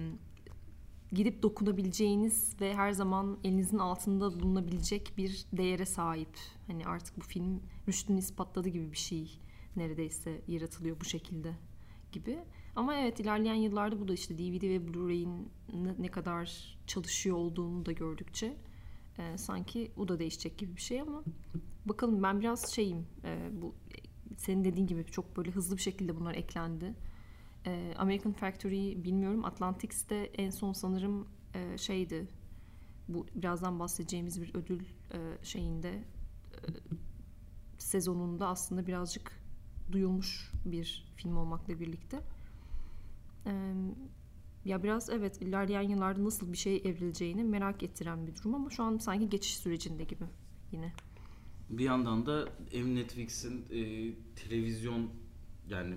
gidip 1.11 1.43
dokunabileceğiniz 1.43 2.61
ve 2.61 2.73
her 2.73 2.91
zaman 2.91 3.37
elinizin 3.43 3.77
altında 3.77 4.39
bulunabilecek 4.39 5.13
bir 5.17 5.45
değere 5.53 5.85
sahip. 5.85 6.37
Hani 6.67 6.85
artık 6.85 7.17
bu 7.17 7.21
film 7.21 7.61
rüştünü 7.87 8.19
ispatladı 8.19 8.69
gibi 8.69 8.91
bir 8.91 8.97
şey 8.97 9.39
neredeyse 9.75 10.41
yaratılıyor 10.47 10.99
bu 10.99 11.05
şekilde 11.05 11.53
gibi. 12.11 12.39
Ama 12.75 12.95
evet 12.95 13.19
ilerleyen 13.19 13.55
yıllarda 13.55 13.99
bu 13.99 14.07
da 14.07 14.13
işte 14.13 14.37
DVD 14.37 14.63
ve 14.63 14.87
Blu-ray'in 14.87 15.49
ne 15.99 16.07
kadar 16.07 16.77
çalışıyor 16.87 17.37
olduğunu 17.37 17.85
da 17.85 17.91
gördükçe 17.91 18.57
e, 19.17 19.37
sanki 19.37 19.91
o 19.97 20.07
da 20.07 20.19
değişecek 20.19 20.57
gibi 20.57 20.75
bir 20.75 20.81
şey 20.81 21.01
ama 21.01 21.23
bakalım 21.85 22.23
ben 22.23 22.39
biraz 22.39 22.73
şeyim 22.73 23.07
e, 23.23 23.49
bu 23.61 23.75
senin 24.37 24.63
dediğin 24.63 24.87
gibi 24.87 25.05
çok 25.05 25.37
böyle 25.37 25.51
hızlı 25.51 25.77
bir 25.77 25.81
şekilde 25.81 26.15
bunlar 26.15 26.35
eklendi. 26.35 26.95
E, 27.65 27.93
American 27.97 28.33
Factory 28.33 29.03
bilmiyorum 29.03 29.45
Atlantics'te 29.45 30.15
en 30.15 30.49
son 30.49 30.73
sanırım 30.73 31.27
e, 31.53 31.77
şeydi 31.77 32.27
bu 33.07 33.25
birazdan 33.35 33.79
bahsedeceğimiz 33.79 34.41
bir 34.41 34.55
ödül 34.55 34.81
e, 35.13 35.17
şeyinde 35.43 35.91
e, 35.91 36.67
sezonunda 37.77 38.47
aslında 38.47 38.87
birazcık 38.87 39.31
duyulmuş 39.91 40.51
bir 40.65 41.05
film 41.15 41.37
olmakla 41.37 41.79
birlikte. 41.79 42.21
Ee, 43.47 43.73
ya 44.65 44.83
biraz 44.83 45.09
evet 45.09 45.41
ilerleyen 45.41 45.81
yıllarda 45.81 46.23
nasıl 46.23 46.51
bir 46.53 46.57
şey 46.57 46.77
evrileceğini 46.77 47.43
merak 47.43 47.83
ettiren 47.83 48.27
bir 48.27 48.35
durum 48.35 48.55
ama 48.55 48.69
şu 48.69 48.83
an 48.83 48.97
sanki 48.97 49.29
geçiş 49.29 49.57
sürecinde 49.57 50.03
gibi 50.03 50.23
yine. 50.71 50.93
Bir 51.69 51.83
yandan 51.83 52.25
da 52.25 52.49
hem 52.71 52.95
Netflix'in 52.95 53.65
e, 53.71 54.11
televizyon 54.35 55.09
yani 55.69 55.95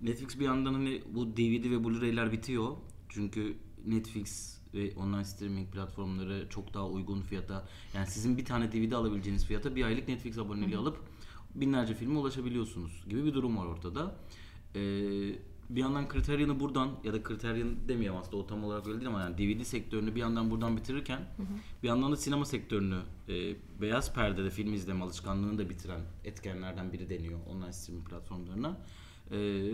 Netflix 0.00 0.38
bir 0.38 0.44
yandan 0.44 0.74
hani 0.74 1.02
bu 1.14 1.36
DVD 1.36 1.70
ve 1.70 1.84
Blu-ray'ler 1.84 2.32
bitiyor. 2.32 2.76
Çünkü 3.08 3.56
Netflix 3.86 4.58
ve 4.74 4.94
online 4.94 5.24
streaming 5.24 5.72
platformları 5.72 6.46
çok 6.48 6.74
daha 6.74 6.88
uygun 6.88 7.22
fiyata 7.22 7.68
yani 7.94 8.06
sizin 8.06 8.36
bir 8.36 8.44
tane 8.44 8.72
DVD 8.72 8.92
alabileceğiniz 8.92 9.44
fiyata 9.46 9.76
bir 9.76 9.84
aylık 9.84 10.08
Netflix 10.08 10.38
aboneliği 10.38 10.76
alıp 10.76 10.98
binlerce 11.54 11.94
filme 11.94 12.18
ulaşabiliyorsunuz 12.18 13.04
gibi 13.08 13.24
bir 13.24 13.34
durum 13.34 13.56
var 13.56 13.66
ortada. 13.66 14.16
Ee, 14.74 14.80
bir 15.70 15.80
yandan 15.80 16.08
Criterion'ı 16.12 16.60
buradan 16.60 16.90
ya 17.04 17.12
da 17.12 17.22
Criterion 17.22 17.76
demeyeyim 17.88 18.16
aslında 18.16 18.36
o 18.36 18.46
tam 18.46 18.64
olarak 18.64 18.86
öyle 18.86 18.96
değil 19.00 19.08
ama 19.08 19.20
yani 19.20 19.38
DVD 19.38 19.62
sektörünü 19.64 20.14
bir 20.14 20.20
yandan 20.20 20.50
buradan 20.50 20.76
bitirirken 20.76 21.20
bir 21.82 21.88
yandan 21.88 22.12
da 22.12 22.16
sinema 22.16 22.44
sektörünü 22.44 22.98
e, 23.28 23.56
beyaz 23.80 24.14
perdede 24.14 24.50
film 24.50 24.72
izleme 24.72 25.04
alışkanlığını 25.04 25.58
da 25.58 25.70
bitiren 25.70 26.00
etkenlerden 26.24 26.92
biri 26.92 27.10
deniyor 27.10 27.38
online 27.48 27.72
streaming 27.72 28.08
platformlarına. 28.08 28.78
E, 29.32 29.66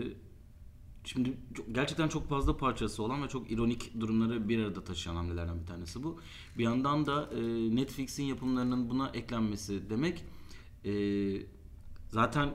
Şimdi 1.07 1.33
çok- 1.53 1.75
gerçekten 1.75 2.07
çok 2.07 2.29
fazla 2.29 2.57
parçası 2.57 3.03
olan 3.03 3.23
ve 3.23 3.27
çok 3.27 3.51
ironik 3.51 3.99
durumları 3.99 4.49
bir 4.49 4.59
arada 4.63 4.83
taşıyan 4.83 5.15
hamlelerden 5.15 5.61
bir 5.61 5.65
tanesi 5.67 6.03
bu. 6.03 6.19
Bir 6.57 6.63
yandan 6.63 7.05
da 7.05 7.29
e, 7.33 7.41
Netflix'in 7.75 8.23
yapımlarının 8.23 8.89
buna 8.89 9.09
eklenmesi 9.09 9.89
demek 9.89 10.23
e, 10.85 10.91
zaten 12.09 12.49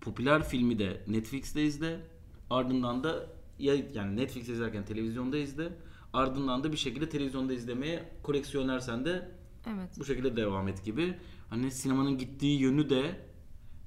popüler 0.00 0.48
filmi 0.48 0.78
de 0.78 1.04
Netflix'te 1.08 1.64
izle 1.64 2.00
ardından 2.50 3.04
da 3.04 3.26
ya 3.58 3.74
yani 3.94 4.16
Netflix 4.16 4.48
izlerken 4.48 4.84
televizyonda 4.84 5.38
izle 5.38 5.72
ardından 6.12 6.64
da 6.64 6.72
bir 6.72 6.76
şekilde 6.76 7.08
televizyonda 7.08 7.52
izlemeye 7.52 8.12
koleksiyonersen 8.22 9.04
de 9.04 9.30
Evet. 9.66 9.90
bu 9.98 10.04
şekilde 10.04 10.36
devam 10.36 10.68
et 10.68 10.84
gibi. 10.84 11.14
Hani 11.50 11.70
sinemanın 11.70 12.18
gittiği 12.18 12.60
yönü 12.60 12.90
de 12.90 13.30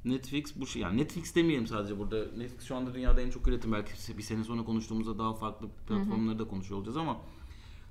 Netflix 0.06 0.56
bu 0.56 0.68
şey 0.68 0.82
yani 0.82 0.98
Netflix 0.98 1.36
demeyelim 1.36 1.68
sadece 1.68 2.00
burada. 2.00 2.26
Netflix 2.38 2.64
şu 2.64 2.76
anda 2.76 2.94
dünyada 2.94 3.22
en 3.22 3.30
çok 3.30 3.48
üretim 3.48 3.72
belki 3.72 4.18
bir 4.18 4.24
sene 4.24 4.44
sonra 4.44 4.64
konuştuğumuzda 4.64 5.20
daha 5.20 5.34
farklı 5.34 5.70
platformları 5.70 6.40
da 6.40 6.48
konuşuyor 6.48 6.78
olacağız 6.78 6.98
ama 6.98 7.22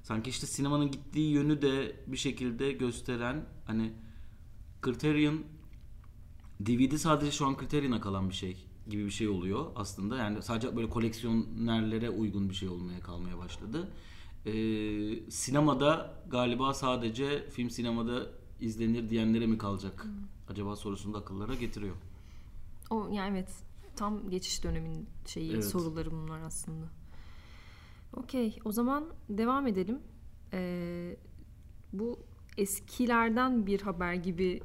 sanki 0.02 0.30
işte 0.30 0.46
sinemanın 0.46 0.90
gittiği 0.90 1.32
yönü 1.32 1.62
de 1.62 1.96
bir 2.06 2.16
şekilde 2.16 2.72
gösteren 2.72 3.44
hani 3.66 3.92
Criterion 4.84 5.40
DVD 6.60 6.96
sadece 6.96 7.30
şu 7.30 7.46
an 7.46 7.56
Criterion'a 7.60 8.00
kalan 8.00 8.28
bir 8.28 8.34
şey 8.34 8.66
gibi 8.88 9.04
bir 9.04 9.10
şey 9.10 9.28
oluyor 9.28 9.66
aslında. 9.76 10.16
Yani 10.18 10.42
sadece 10.42 10.76
böyle 10.76 10.90
koleksiyonerlere 10.90 12.10
uygun 12.10 12.48
bir 12.48 12.54
şey 12.54 12.68
olmaya 12.68 13.00
kalmaya 13.00 13.38
başladı. 13.38 13.88
Ee, 14.46 15.30
sinemada 15.30 16.14
galiba 16.30 16.74
sadece 16.74 17.50
film 17.50 17.70
sinemada 17.70 18.26
izlenir 18.60 19.10
diyenlere 19.10 19.46
mi 19.46 19.58
kalacak? 19.58 20.06
Acaba 20.48 20.76
sorusunu 20.76 21.14
da 21.14 21.18
akıllara 21.18 21.54
getiriyor. 21.54 21.94
O 22.90 23.08
yani 23.12 23.30
evet 23.38 23.50
tam 23.96 24.30
geçiş 24.30 24.64
dönemin 24.64 25.06
şeyi 25.26 25.52
Evet. 25.52 25.64
soruları 25.64 26.10
bunlar 26.10 26.40
aslında. 26.40 26.86
Okey 28.16 28.58
o 28.64 28.72
zaman 28.72 29.04
devam 29.28 29.66
edelim. 29.66 29.98
Ee, 30.52 31.16
bu 31.92 32.18
eskilerden 32.58 33.66
bir 33.66 33.80
haber 33.80 34.14
gibi 34.14 34.62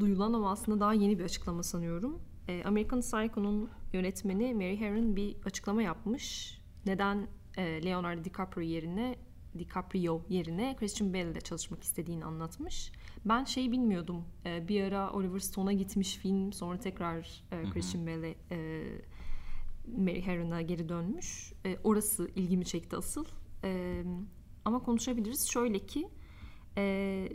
duyulan 0.00 0.32
ama 0.32 0.50
aslında 0.50 0.80
daha 0.80 0.94
yeni 0.94 1.18
bir 1.18 1.24
açıklama 1.24 1.62
sanıyorum. 1.62 2.18
Ee, 2.48 2.62
American 2.64 3.00
Psycho'nun 3.00 3.70
yönetmeni 3.92 4.54
Mary 4.54 4.80
Herron 4.80 5.16
bir 5.16 5.36
açıklama 5.44 5.82
yapmış. 5.82 6.58
Neden 6.86 7.28
e, 7.56 7.84
Leonardo 7.84 8.24
DiCaprio 8.24 8.62
yerine 8.62 9.16
DiCaprio 9.58 10.22
yerine 10.28 10.76
Christian 10.76 11.12
Bale 11.12 11.30
ile 11.30 11.40
çalışmak 11.40 11.82
istediğini 11.82 12.24
anlatmış. 12.24 12.92
Ben 13.24 13.44
şey 13.44 13.72
bilmiyordum. 13.72 14.24
Ee, 14.46 14.68
bir 14.68 14.82
ara 14.82 15.10
Oliver 15.12 15.38
Stone'a 15.38 15.72
gitmiş 15.72 16.16
film, 16.16 16.52
sonra 16.52 16.78
tekrar 16.78 17.44
e, 17.52 17.70
Christian 17.70 18.06
Bale'e 18.06 18.34
e, 18.50 18.84
Mary 19.98 20.22
Herron'a 20.22 20.62
geri 20.62 20.88
dönmüş. 20.88 21.52
E, 21.66 21.78
orası 21.84 22.30
ilgimi 22.36 22.64
çekti 22.64 22.96
asıl. 22.96 23.24
E, 23.64 24.02
ama 24.64 24.82
konuşabiliriz. 24.82 25.50
Şöyle 25.50 25.78
ki 25.78 26.08
e, 26.76 27.28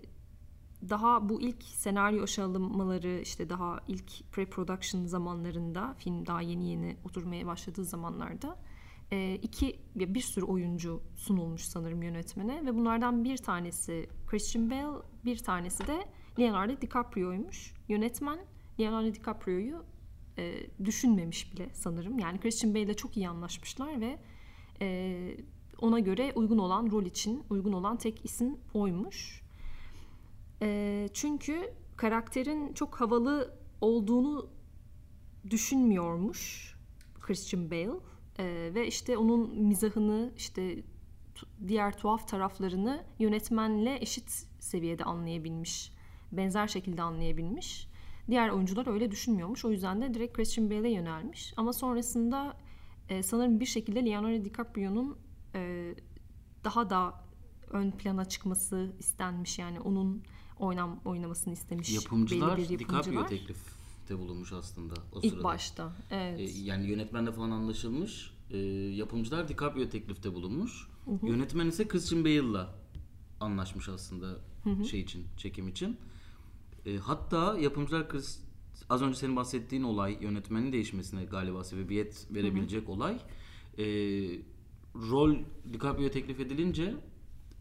daha 0.89 1.29
bu 1.29 1.41
ilk 1.41 1.63
senaryo 1.63 2.23
aşamaları 2.23 3.19
işte 3.21 3.49
daha 3.49 3.79
ilk 3.87 4.11
pre-production 4.31 5.05
zamanlarında 5.05 5.93
film 5.93 6.25
daha 6.25 6.41
yeni 6.41 6.69
yeni 6.69 6.97
oturmaya 7.03 7.45
başladığı 7.47 7.85
zamanlarda 7.85 8.57
e, 9.11 9.39
iki 9.41 9.79
bir 9.95 10.21
sürü 10.21 10.45
oyuncu 10.45 11.01
sunulmuş 11.15 11.61
sanırım 11.61 12.01
yönetmene 12.01 12.65
ve 12.65 12.75
bunlardan 12.75 13.23
bir 13.23 13.37
tanesi 13.37 14.09
Christian 14.27 14.69
Bale 14.69 15.01
bir 15.25 15.37
tanesi 15.37 15.87
de 15.87 16.07
Leonardo 16.39 16.81
DiCaprio'ymuş. 16.81 17.73
Yönetmen 17.87 18.39
Leonardo 18.79 19.13
DiCaprio'yu 19.13 19.83
e, 20.37 20.53
düşünmemiş 20.85 21.53
bile 21.53 21.69
sanırım. 21.73 22.19
Yani 22.19 22.39
Christian 22.39 22.75
Bale 22.75 22.93
çok 22.93 23.17
iyi 23.17 23.29
anlaşmışlar 23.29 24.01
ve 24.01 24.19
e, 24.81 25.37
ona 25.81 25.99
göre 25.99 26.33
uygun 26.35 26.57
olan 26.57 26.91
rol 26.91 27.05
için 27.05 27.43
uygun 27.49 27.73
olan 27.73 27.97
tek 27.97 28.25
isim 28.25 28.57
oymuş. 28.73 29.46
E, 30.61 31.09
çünkü 31.13 31.73
karakterin 31.97 32.73
çok 32.73 33.01
havalı 33.01 33.57
olduğunu 33.81 34.49
düşünmüyormuş 35.49 36.75
Christian 37.19 37.71
Bale 37.71 37.99
E, 38.39 38.71
ve 38.73 38.87
işte 38.87 39.17
onun 39.17 39.63
mizahını 39.63 40.33
işte 40.37 40.83
diğer 41.67 41.97
tuhaf 41.97 42.27
taraflarını 42.27 43.03
yönetmenle 43.19 43.97
eşit 44.01 44.47
seviyede 44.59 45.03
anlayabilmiş. 45.03 45.91
Benzer 46.31 46.67
şekilde 46.67 47.01
anlayabilmiş. 47.01 47.87
Diğer 48.29 48.49
oyuncular 48.49 48.87
öyle 48.87 49.11
düşünmüyormuş. 49.11 49.65
O 49.65 49.71
yüzden 49.71 50.01
de 50.01 50.13
direkt 50.13 50.35
Christian 50.35 50.69
Bale'e 50.69 50.91
yönelmiş. 50.91 51.53
Ama 51.57 51.73
sonrasında 51.73 52.57
e, 53.09 53.23
sanırım 53.23 53.59
bir 53.59 53.65
şekilde 53.65 54.05
Leonardo 54.05 54.45
DiCaprio'nun 54.45 55.17
e, 55.55 55.95
daha 56.63 56.89
da 56.89 57.23
ön 57.69 57.91
plana 57.91 58.25
çıkması 58.25 58.95
istenmiş. 58.99 59.59
Yani 59.59 59.79
onun 59.79 60.23
oynam 60.59 60.99
oynamasını 61.05 61.53
istemiş. 61.53 61.93
Yapımcılar 61.93 62.57
belli 62.57 62.69
bir 62.69 62.79
DiCaprio 62.79 62.97
yapımcılar. 62.97 63.27
teklifte 63.27 64.19
bulunmuş 64.19 64.53
aslında 64.53 64.93
o 65.13 65.19
İlk 65.21 65.31
sırada. 65.31 65.43
başta. 65.43 65.93
Evet. 66.11 66.39
E, 66.39 66.43
yani 66.43 66.87
yönetmenle 66.89 67.31
falan 67.31 67.51
anlaşılmış. 67.51 68.31
E, 68.51 68.57
yapımcılar 68.95 69.47
DiCaprio 69.47 69.89
teklifte 69.89 70.33
bulunmuş. 70.33 70.87
Yönetmen 71.23 71.67
ise 71.67 71.87
Christian 71.87 72.25
Bale'la 72.25 72.75
anlaşmış 73.39 73.89
aslında 73.89 74.37
şey 74.89 74.99
için, 74.99 75.25
çekim 75.37 75.67
için. 75.67 75.97
E, 76.85 76.97
hatta 76.97 77.57
yapımcılar 77.59 78.09
Chris, 78.09 78.39
az 78.89 79.01
önce 79.01 79.19
senin 79.19 79.35
bahsettiğin 79.35 79.83
olay 79.83 80.17
yönetmenin 80.21 80.71
değişmesine 80.71 81.25
galiba 81.25 81.63
sebebiyet 81.63 82.27
verebilecek 82.31 82.89
olay. 82.89 83.19
E, 83.77 83.85
rol 84.95 85.35
DiCaprio'ya 85.73 86.11
teklif 86.11 86.39
edilince 86.39 86.95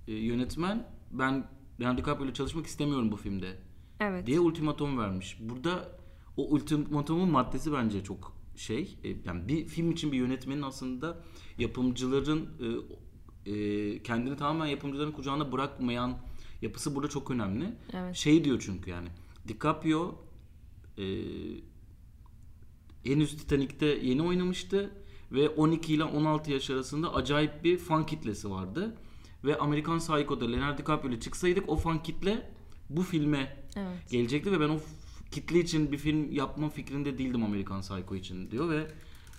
e, 0.08 0.12
yönetmen 0.12 0.88
ben 1.10 1.48
Leonardo 1.80 1.98
DiCaprio 2.02 2.24
ile 2.26 2.34
çalışmak 2.34 2.66
istemiyorum 2.66 3.12
bu 3.12 3.16
filmde 3.16 3.56
evet. 4.00 4.26
diye 4.26 4.40
ultimatum 4.40 4.98
vermiş. 4.98 5.38
Burada 5.40 5.98
o 6.36 6.48
ultimatumun 6.48 7.30
maddesi 7.30 7.72
bence 7.72 8.04
çok 8.04 8.36
şey. 8.56 8.98
e, 9.04 9.08
Yani 9.08 9.48
bir 9.48 9.66
film 9.66 9.90
için 9.90 10.12
bir 10.12 10.16
yönetmenin 10.18 10.62
aslında 10.62 11.22
yapımcıların 11.58 12.48
e, 13.46 13.52
e, 13.52 14.02
kendini 14.02 14.36
tamamen 14.36 14.66
yapımcıların 14.66 15.12
kucağına 15.12 15.52
bırakmayan 15.52 16.18
yapısı 16.62 16.94
burada 16.94 17.08
çok 17.08 17.30
önemli. 17.30 17.72
Evet. 17.92 18.16
Şey 18.16 18.44
diyor 18.44 18.62
çünkü 18.66 18.90
yani 18.90 19.08
DiCaprio 19.48 20.14
e, 20.98 21.04
henüz 23.04 23.36
Titanic'te 23.36 23.86
yeni 23.86 24.22
oynamıştı 24.22 24.90
ve 25.32 25.48
12 25.48 25.94
ile 25.94 26.04
16 26.04 26.50
yaş 26.50 26.70
arasında 26.70 27.14
acayip 27.14 27.64
bir 27.64 27.78
fan 27.78 28.06
kitlesi 28.06 28.50
vardı. 28.50 28.96
Ve 29.46 29.58
Amerikan 29.58 29.98
Psycho'da 29.98 30.44
Leonardo 30.44 30.78
DiCaprio 30.78 31.10
ile 31.10 31.20
çıksaydık 31.20 31.68
o 31.68 31.76
fan 31.76 32.02
kitle 32.02 32.50
bu 32.90 33.02
filme 33.02 33.56
Evet. 33.76 34.10
gelecekti 34.10 34.52
ve 34.52 34.60
ben 34.60 34.68
o 34.68 34.78
kitle 35.30 35.60
için 35.60 35.92
bir 35.92 35.98
film 35.98 36.32
yapma 36.32 36.68
fikrinde 36.68 37.18
değildim 37.18 37.44
Amerikan 37.44 37.80
Psycho 37.80 38.14
için 38.14 38.50
diyor 38.50 38.70
ve 38.70 38.86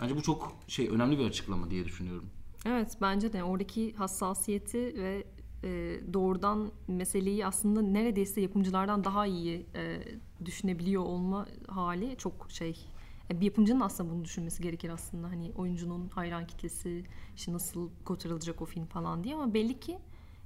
bence 0.02 0.16
bu 0.16 0.22
çok 0.22 0.56
şey 0.68 0.90
önemli 0.90 1.20
bir 1.20 1.26
açıklama 1.26 1.72
diye 1.72 1.86
düşünüyorum. 1.86 2.26
Evet 2.66 2.98
bence 3.02 3.34
de 3.34 3.44
oradaki 3.44 3.94
hassasiyeti 3.94 4.78
ve 4.78 5.24
e, 5.64 6.00
doğrudan 6.14 6.72
meseleyi 6.88 7.46
aslında 7.46 7.82
neredeyse 7.82 8.42
yapımcılardan 8.42 9.04
daha 9.04 9.26
iyi 9.28 9.66
e, 9.76 10.00
düşünebiliyor 10.46 11.04
olma 11.04 11.48
hali 11.68 12.16
çok 12.18 12.48
şey. 12.50 12.86
E, 13.32 13.40
bir 13.40 13.46
yapımcının 13.46 13.80
aslında 13.80 14.12
bunu 14.12 14.26
düşünmesi 14.26 14.64
gerekir 14.64 14.90
aslında. 14.90 15.28
Hani 15.28 15.52
oyuncunun 15.56 16.10
hayran 16.10 16.48
kitlesi, 16.48 17.06
işte 17.36 17.54
nasıl 17.54 17.90
kotarılacak 18.06 18.62
o 18.62 18.66
film 18.66 18.86
falan 18.86 19.24
diye 19.24 19.36
ama 19.36 19.54
belli 19.54 19.80
ki 19.80 19.98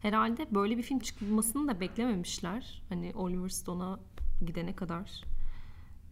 herhalde 0.01 0.47
böyle 0.55 0.77
bir 0.77 0.83
film 0.83 0.99
çıkmasını 0.99 1.67
da 1.67 1.79
beklememişler. 1.79 2.83
Hani 2.89 3.11
Oliver 3.15 3.49
Stone'a 3.49 3.99
gidene 4.45 4.75
kadar 4.75 5.23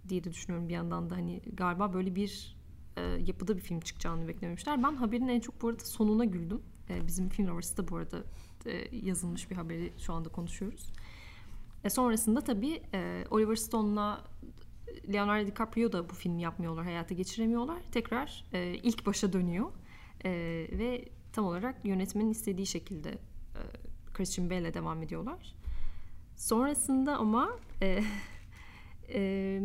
diye 0.09 0.23
de 0.23 0.31
düşünüyorum 0.31 0.69
bir 0.69 0.73
yandan 0.73 1.09
da 1.09 1.15
hani 1.15 1.41
galiba 1.53 1.93
böyle 1.93 2.15
bir 2.15 2.55
e, 2.97 3.01
yapıda 3.01 3.55
bir 3.55 3.61
film 3.61 3.79
çıkacağını 3.79 4.27
beklememişler. 4.27 4.83
Ben 4.83 4.95
haberin 4.95 5.27
en 5.27 5.39
çok 5.39 5.61
bu 5.61 5.67
arada 5.67 5.85
sonuna 5.85 6.25
güldüm. 6.25 6.61
E, 6.89 7.07
bizim 7.07 7.29
film 7.29 7.47
Lovers'ta 7.47 7.87
bu 7.87 7.97
arada 7.97 8.23
e, 8.65 8.97
yazılmış 8.97 9.51
bir 9.51 9.55
haberi 9.55 9.93
şu 9.97 10.13
anda 10.13 10.29
konuşuyoruz. 10.29 10.93
E 11.83 11.89
sonrasında 11.89 12.41
tabii 12.41 12.81
e, 12.93 13.25
Oliver 13.31 13.55
Stone'la 13.55 14.23
Leonardo 15.13 15.47
DiCaprio 15.47 15.91
da 15.91 16.09
bu 16.09 16.13
filmi 16.13 16.41
yapmıyorlar, 16.41 16.85
hayata 16.85 17.13
geçiremiyorlar. 17.15 17.81
Tekrar 17.91 18.45
e, 18.53 18.73
ilk 18.83 19.05
başa 19.05 19.33
dönüyor 19.33 19.71
e, 20.25 20.31
ve 20.71 21.05
tam 21.33 21.45
olarak 21.45 21.85
yönetmenin 21.85 22.29
istediği 22.29 22.65
şekilde 22.65 23.09
e, 23.09 23.61
Christian 24.13 24.49
Bale'le 24.49 24.73
devam 24.73 25.03
ediyorlar. 25.03 25.55
Sonrasında 26.35 27.17
ama 27.17 27.49
e, 27.81 28.03
e, 29.13 29.61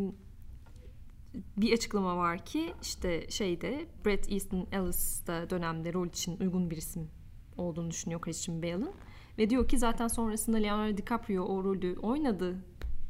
bir 1.56 1.72
açıklama 1.72 2.16
var 2.16 2.44
ki 2.44 2.74
işte 2.82 3.30
şeyde 3.30 3.86
Brett 4.06 4.32
Easton 4.32 4.66
Ellis 4.72 5.26
da 5.26 5.50
dönemde 5.50 5.92
rol 5.92 6.06
için 6.06 6.40
uygun 6.40 6.70
bir 6.70 6.76
isim 6.76 7.10
olduğunu 7.56 7.90
düşünüyor 7.90 8.20
Christian 8.20 8.62
Bale'ın. 8.62 8.92
Ve 9.38 9.50
diyor 9.50 9.68
ki 9.68 9.78
zaten 9.78 10.08
sonrasında 10.08 10.56
Leonardo 10.56 10.96
DiCaprio 10.96 11.44
o 11.44 11.64
rolü 11.64 11.96
oynadı. 11.98 12.56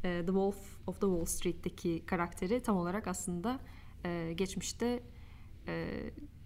E, 0.05 0.21
The 0.25 0.25
Wolf 0.25 0.57
of 0.87 1.01
the 1.01 1.07
Wall 1.07 1.25
Street'teki 1.25 2.03
karakteri 2.05 2.63
tam 2.63 2.77
olarak 2.77 3.07
aslında 3.07 3.59
e, 4.05 4.33
geçmişte 4.35 5.03
e, 5.67 6.03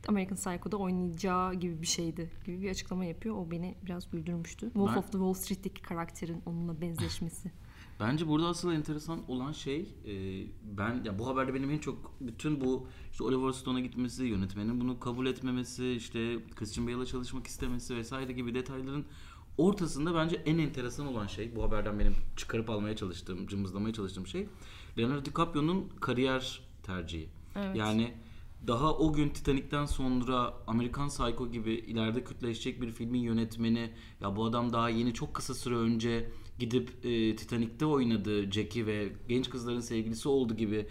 American 0.07 0.35
Psycho'da 0.35 0.77
oynayacağı 0.77 1.53
gibi 1.53 1.81
bir 1.81 1.87
şeydi 1.87 2.31
gibi 2.45 2.61
bir 2.61 2.69
açıklama 2.69 3.05
yapıyor. 3.05 3.35
O 3.35 3.51
beni 3.51 3.75
biraz 3.85 4.11
güldürmüştü. 4.11 4.65
Wolf 4.65 4.89
Ben- 4.89 4.97
of 4.97 5.05
the 5.05 5.11
Wall 5.11 5.33
Street'teki 5.33 5.81
karakterin 5.81 6.41
onunla 6.45 6.81
benzeşmesi. 6.81 7.51
Bence 7.99 8.27
burada 8.27 8.47
asıl 8.47 8.73
enteresan 8.73 9.31
olan 9.31 9.51
şey 9.51 9.95
e, 10.05 10.13
ben 10.77 11.03
ya 11.03 11.19
bu 11.19 11.27
haberde 11.27 11.53
benim 11.53 11.71
en 11.71 11.77
çok 11.77 12.11
bütün 12.21 12.61
bu 12.61 12.87
işte 13.11 13.23
Oliver 13.23 13.51
Stone'a 13.51 13.79
gitmesi, 13.79 14.23
yönetmenin 14.23 14.81
bunu 14.81 14.99
kabul 14.99 15.25
etmemesi, 15.25 15.91
işte 15.91 16.37
Christian 16.55 16.87
Bale'la 16.87 17.05
çalışmak 17.05 17.47
istemesi 17.47 17.95
vesaire 17.95 18.31
gibi 18.31 18.55
detayların 18.55 19.05
ortasında 19.59 20.15
bence 20.15 20.41
en 20.45 20.57
enteresan 20.57 21.07
olan 21.07 21.27
şey 21.27 21.55
bu 21.55 21.63
haberden 21.63 21.99
benim 21.99 22.15
çıkarıp 22.35 22.69
almaya 22.69 22.95
çalıştığım, 22.95 23.47
cımbızlamaya 23.47 23.93
çalıştığım 23.93 24.27
şey 24.27 24.47
Leonardo 24.97 25.25
DiCaprio'nun 25.25 25.89
kariyer 25.99 26.61
tercihi. 26.83 27.29
Evet. 27.55 27.75
Yani 27.75 28.13
daha 28.67 28.97
o 28.97 29.13
gün 29.13 29.29
Titanic'ten 29.29 29.85
sonra 29.85 30.53
Amerikan 30.67 31.07
Psycho 31.07 31.51
gibi 31.51 31.73
ileride 31.73 32.23
kütleşecek 32.23 32.81
bir 32.81 32.91
filmin 32.91 33.19
yönetmeni 33.19 33.91
ya 34.21 34.35
bu 34.35 34.45
adam 34.45 34.73
daha 34.73 34.89
yeni 34.89 35.13
çok 35.13 35.33
kısa 35.33 35.53
süre 35.53 35.75
önce 35.75 36.31
gidip 36.59 37.05
e, 37.05 37.35
Titanic'te 37.35 37.85
oynadı 37.85 38.51
Jackie 38.51 38.85
ve 38.85 39.13
genç 39.27 39.49
kızların 39.49 39.79
sevgilisi 39.79 40.29
oldu 40.29 40.55
gibi 40.55 40.87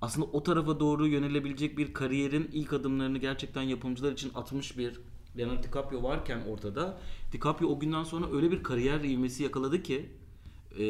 aslında 0.00 0.26
o 0.26 0.42
tarafa 0.42 0.80
doğru 0.80 1.06
yönelebilecek 1.06 1.78
bir 1.78 1.94
kariyerin 1.94 2.50
ilk 2.52 2.72
adımlarını 2.72 3.18
gerçekten 3.18 3.62
yapımcılar 3.62 4.12
için 4.12 4.30
atmış 4.34 4.78
bir 4.78 5.00
Leonardo 5.38 5.62
DiCaprio 5.62 6.02
varken 6.02 6.40
ortada 6.50 6.98
DiCaprio 7.32 7.68
o 7.68 7.80
günden 7.80 8.04
sonra 8.04 8.26
öyle 8.32 8.50
bir 8.50 8.62
kariyer 8.62 9.00
ivmesi 9.00 9.42
yakaladı 9.42 9.82
ki 9.82 10.10
e, 10.78 10.84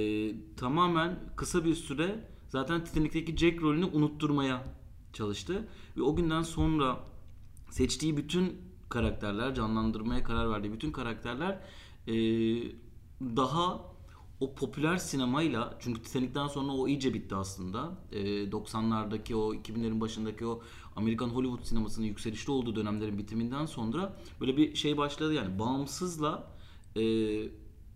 tamamen 0.56 1.18
kısa 1.36 1.64
bir 1.64 1.74
süre 1.74 2.28
zaten 2.48 2.84
Titanic'teki 2.84 3.36
Jack 3.36 3.62
rolünü 3.62 3.84
unutturmaya 3.84 4.64
çalıştı. 5.12 5.68
Ve 5.96 6.02
o 6.02 6.16
günden 6.16 6.42
sonra 6.42 7.00
seçtiği 7.70 8.16
bütün 8.16 8.60
karakterler, 8.88 9.54
canlandırmaya 9.54 10.24
karar 10.24 10.50
verdiği 10.50 10.72
bütün 10.72 10.92
karakterler 10.92 11.60
e, 12.06 12.14
daha 13.20 13.92
o 14.40 14.54
popüler 14.54 14.96
sinemayla 14.96 15.76
çünkü 15.80 16.02
Titanic'ten 16.02 16.46
sonra 16.46 16.72
o 16.72 16.88
iyice 16.88 17.14
bitti 17.14 17.34
aslında. 17.34 17.92
E, 18.12 18.50
90'lardaki 18.50 19.34
o 19.34 19.54
2000'lerin 19.54 20.00
başındaki 20.00 20.46
o 20.46 20.62
Amerikan 20.96 21.28
Hollywood 21.28 21.64
sinemasının 21.64 22.06
yükselişte 22.06 22.52
olduğu 22.52 22.76
dönemlerin 22.76 23.18
bitiminden 23.18 23.66
sonra 23.66 24.16
böyle 24.40 24.56
bir 24.56 24.74
şey 24.74 24.96
başladı 24.96 25.34
yani 25.34 25.58
bağımsızla 25.58 26.52
e, 26.96 27.02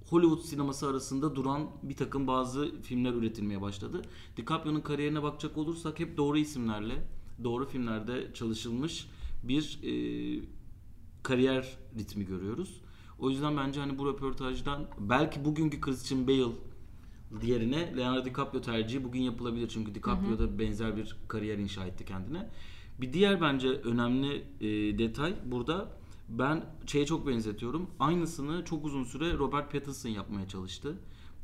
Hollywood 0.09 0.41
sineması 0.41 0.89
arasında 0.89 1.37
duran 1.37 1.71
bir 1.83 1.97
takım 1.97 2.27
bazı 2.27 2.83
filmler 2.83 3.13
üretilmeye 3.13 3.61
başladı. 3.61 4.03
DiCaprio'nun 4.37 4.81
kariyerine 4.81 5.23
bakacak 5.23 5.57
olursak 5.57 6.01
hep 6.01 6.17
doğru 6.17 6.39
isimlerle, 6.39 6.95
doğru 7.45 7.67
filmlerde 7.67 8.35
çalışılmış 8.35 9.07
bir 9.43 9.79
e, 9.83 9.93
kariyer 11.23 11.77
ritmi 11.99 12.27
görüyoruz. 12.27 12.81
O 13.19 13.31
yüzden 13.31 13.57
bence 13.57 13.81
hani 13.81 13.99
bu 13.99 14.07
röportajdan 14.07 14.87
belki 14.99 15.45
bugünkü 15.45 15.81
Christian 15.81 16.27
Bale 16.27 16.53
diğerine 17.41 17.97
Leonardo 17.97 18.25
DiCaprio 18.25 18.61
tercihi 18.61 19.05
bugün 19.05 19.21
yapılabilir. 19.21 19.69
Çünkü 19.69 19.95
DiCaprio 19.95 20.39
da 20.39 20.59
benzer 20.59 20.97
bir 20.97 21.17
kariyer 21.29 21.59
inşa 21.59 21.87
etti 21.87 22.05
kendine. 22.05 22.51
Bir 23.01 23.13
diğer 23.13 23.41
bence 23.41 23.69
önemli 23.69 24.45
e, 24.61 24.99
detay 24.99 25.35
burada 25.45 25.97
ben 26.29 26.65
şeye 26.87 27.07
çok 27.07 27.27
benzetiyorum. 27.27 27.91
Aynısını 27.99 28.65
çok 28.65 28.85
uzun 28.85 29.05
süre 29.05 29.33
Robert 29.33 29.73
Pattinson 29.73 30.11
yapmaya 30.11 30.49
çalıştı. 30.49 30.99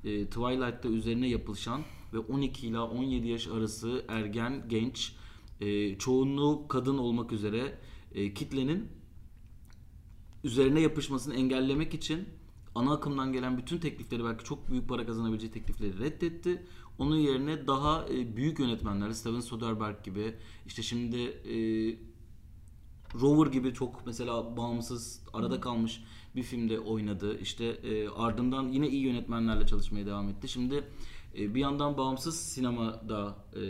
E, 0.05 0.27
Twilight'ta 0.27 0.88
üzerine 0.88 1.29
yapılışan 1.29 1.83
ve 2.12 2.19
12 2.19 2.67
ila 2.67 2.88
17 2.88 3.29
yaş 3.29 3.49
arası 3.49 4.05
ergen, 4.09 4.65
genç, 4.69 5.12
e, 5.61 5.99
çoğunluğu 5.99 6.69
kadın 6.69 6.99
olmak 6.99 7.33
üzere 7.33 7.79
e, 8.15 8.35
kitlenin 8.35 8.88
üzerine 10.45 10.81
yapışmasını 10.81 11.35
engellemek 11.35 11.95
için 11.95 12.29
ana 12.75 12.93
akımdan 12.93 13.33
gelen 13.33 13.59
bütün 13.59 13.79
teklifleri 13.79 14.25
belki 14.25 14.45
çok 14.45 14.71
büyük 14.71 14.89
para 14.89 15.07
kazanabileceği 15.07 15.53
teklifleri 15.53 15.99
reddetti. 15.99 16.67
Onun 16.99 17.17
yerine 17.17 17.67
daha 17.67 18.09
e, 18.09 18.37
büyük 18.37 18.59
yönetmenler 18.59 19.11
Steven 19.11 19.41
Soderbergh 19.41 20.05
gibi 20.05 20.35
işte 20.67 20.83
şimdi 20.83 21.19
e, 21.23 21.57
Rover 23.21 23.53
gibi 23.53 23.75
çok 23.75 24.07
mesela 24.07 24.57
bağımsız 24.57 25.23
arada 25.33 25.61
kalmış 25.61 26.05
bir 26.37 26.43
filmde 26.43 26.81
oynadı. 26.81 27.39
İşte 27.39 27.65
e, 27.65 28.09
ardından 28.09 28.69
yine 28.69 28.89
iyi 28.89 29.03
yönetmenlerle 29.03 29.67
çalışmaya 29.67 30.07
devam 30.07 30.29
etti. 30.29 30.49
Şimdi 30.49 30.85
e, 31.39 31.55
bir 31.55 31.61
yandan 31.61 31.97
bağımsız 31.97 32.41
sinemada 32.41 33.37
e, 33.55 33.65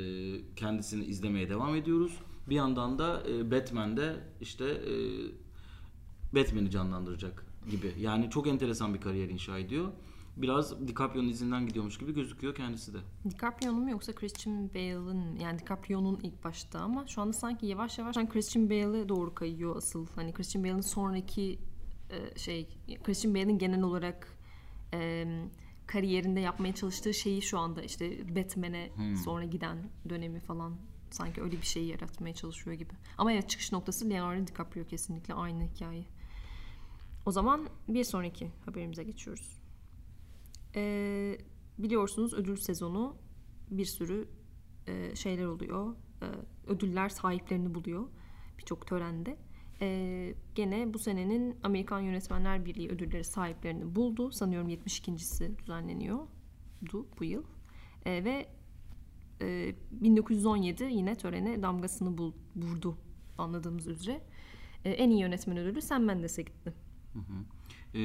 kendisini 0.57 1.05
izlemeye 1.05 1.49
devam 1.49 1.77
ediyoruz. 1.77 2.19
Bir 2.49 2.55
yandan 2.55 2.99
da 2.99 3.23
e, 3.31 3.51
Batman'de 3.51 4.17
işte 4.41 4.65
e, 4.65 4.95
Batman'i 6.35 6.71
canlandıracak 6.71 7.52
gibi. 7.71 7.95
Yani 7.99 8.31
çok 8.31 8.47
enteresan 8.47 8.95
bir 8.95 9.01
kariyer 9.01 9.29
inşa 9.29 9.59
ediyor. 9.59 9.93
Biraz 10.37 10.89
DiCaprio'nun 10.89 11.29
izinden 11.29 11.67
gidiyormuş 11.67 11.99
gibi 11.99 12.15
gözüküyor 12.15 12.55
kendisi 12.55 12.95
de. 12.95 12.99
DiCaprio'nun 13.31 13.83
mu 13.83 13.91
yoksa 13.91 14.13
Christian 14.13 14.75
Bale'ın? 14.75 15.37
Yani 15.37 15.59
DiCaprio'nun 15.59 16.21
ilk 16.23 16.45
başta 16.45 16.81
ama 16.81 17.07
şu 17.07 17.21
anda 17.23 17.33
sanki 17.33 17.67
yavaş 17.67 17.99
yavaş 17.99 18.17
hani 18.17 18.29
Christian 18.29 18.71
Bale'e 18.71 19.09
doğru 19.09 19.35
kayıyor 19.35 19.77
asıl. 19.77 20.07
Hani 20.15 20.33
Christian 20.33 20.65
Bale'ın 20.65 20.81
sonraki 20.81 21.59
e, 22.11 22.39
şey 22.39 22.69
Christian 23.05 23.35
Bale'in 23.35 23.59
genel 23.59 23.83
olarak 23.83 24.39
e, 24.95 25.27
kariyerinde 25.87 26.41
yapmaya 26.41 26.75
çalıştığı 26.75 27.15
şeyi 27.15 27.43
şu 27.43 27.59
anda 27.59 27.83
işte 27.83 28.37
Batman'e 28.37 28.91
sonra 29.25 29.45
giden 29.45 29.79
dönemi 30.09 30.41
falan 30.41 30.77
sanki 31.11 31.43
öyle 31.43 31.57
bir 31.57 31.67
şey 31.67 31.85
yaratmaya 31.85 32.35
çalışıyor 32.35 32.77
gibi. 32.77 32.93
Ama 33.19 33.33
evet 33.33 33.49
çıkış 33.49 33.73
noktası 33.73 34.11
Leonardo 34.11 34.47
DiCaprio 34.47 34.85
kesinlikle 34.85 35.35
aynı 35.35 35.65
hikaye. 35.65 36.05
O 37.27 37.31
zaman 37.31 37.69
bir 37.89 38.05
sonraki 38.05 38.51
haberimize 38.65 39.03
geçiyoruz. 39.05 39.63
Ee, 40.77 41.39
biliyorsunuz 41.79 42.35
ödül 42.35 42.57
sezonu 42.57 43.17
bir 43.71 43.85
sürü 43.85 44.29
e, 44.87 45.17
şeyler 45.17 45.45
oluyor. 45.45 45.97
Ee, 46.23 46.27
ödüller 46.67 47.09
sahiplerini 47.09 47.75
buluyor 47.75 48.07
birçok 48.59 48.87
törende. 48.87 49.37
Ee, 49.81 50.35
gene 50.55 50.95
bu 50.95 50.99
senenin 50.99 51.57
Amerikan 51.63 52.01
Yönetmenler 52.01 52.65
Birliği 52.65 52.89
ödülleri 52.89 53.25
sahiplerini 53.25 53.95
buldu. 53.95 54.33
Sanıyorum 54.33 54.69
72.si 54.69 55.59
düzenleniyordu 55.59 57.07
bu 57.21 57.25
yıl. 57.25 57.45
Ee, 58.07 58.25
ve 58.25 58.47
e, 59.41 59.75
1917 59.91 60.85
yine 60.85 61.15
törene 61.15 61.63
damgasını 61.63 62.19
bul- 62.19 62.35
vurdu 62.57 62.97
anladığımız 63.39 63.87
üzere. 63.87 64.21
Ee, 64.85 64.91
en 64.91 65.11
iyi 65.11 65.21
yönetmen 65.21 65.57
ödülü 65.57 65.83
Sam 65.83 66.05
Mendes'e 66.05 66.43
gitti. 66.43 66.73
Ee, 67.95 68.01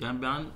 yani 0.00 0.22
ben 0.22 0.46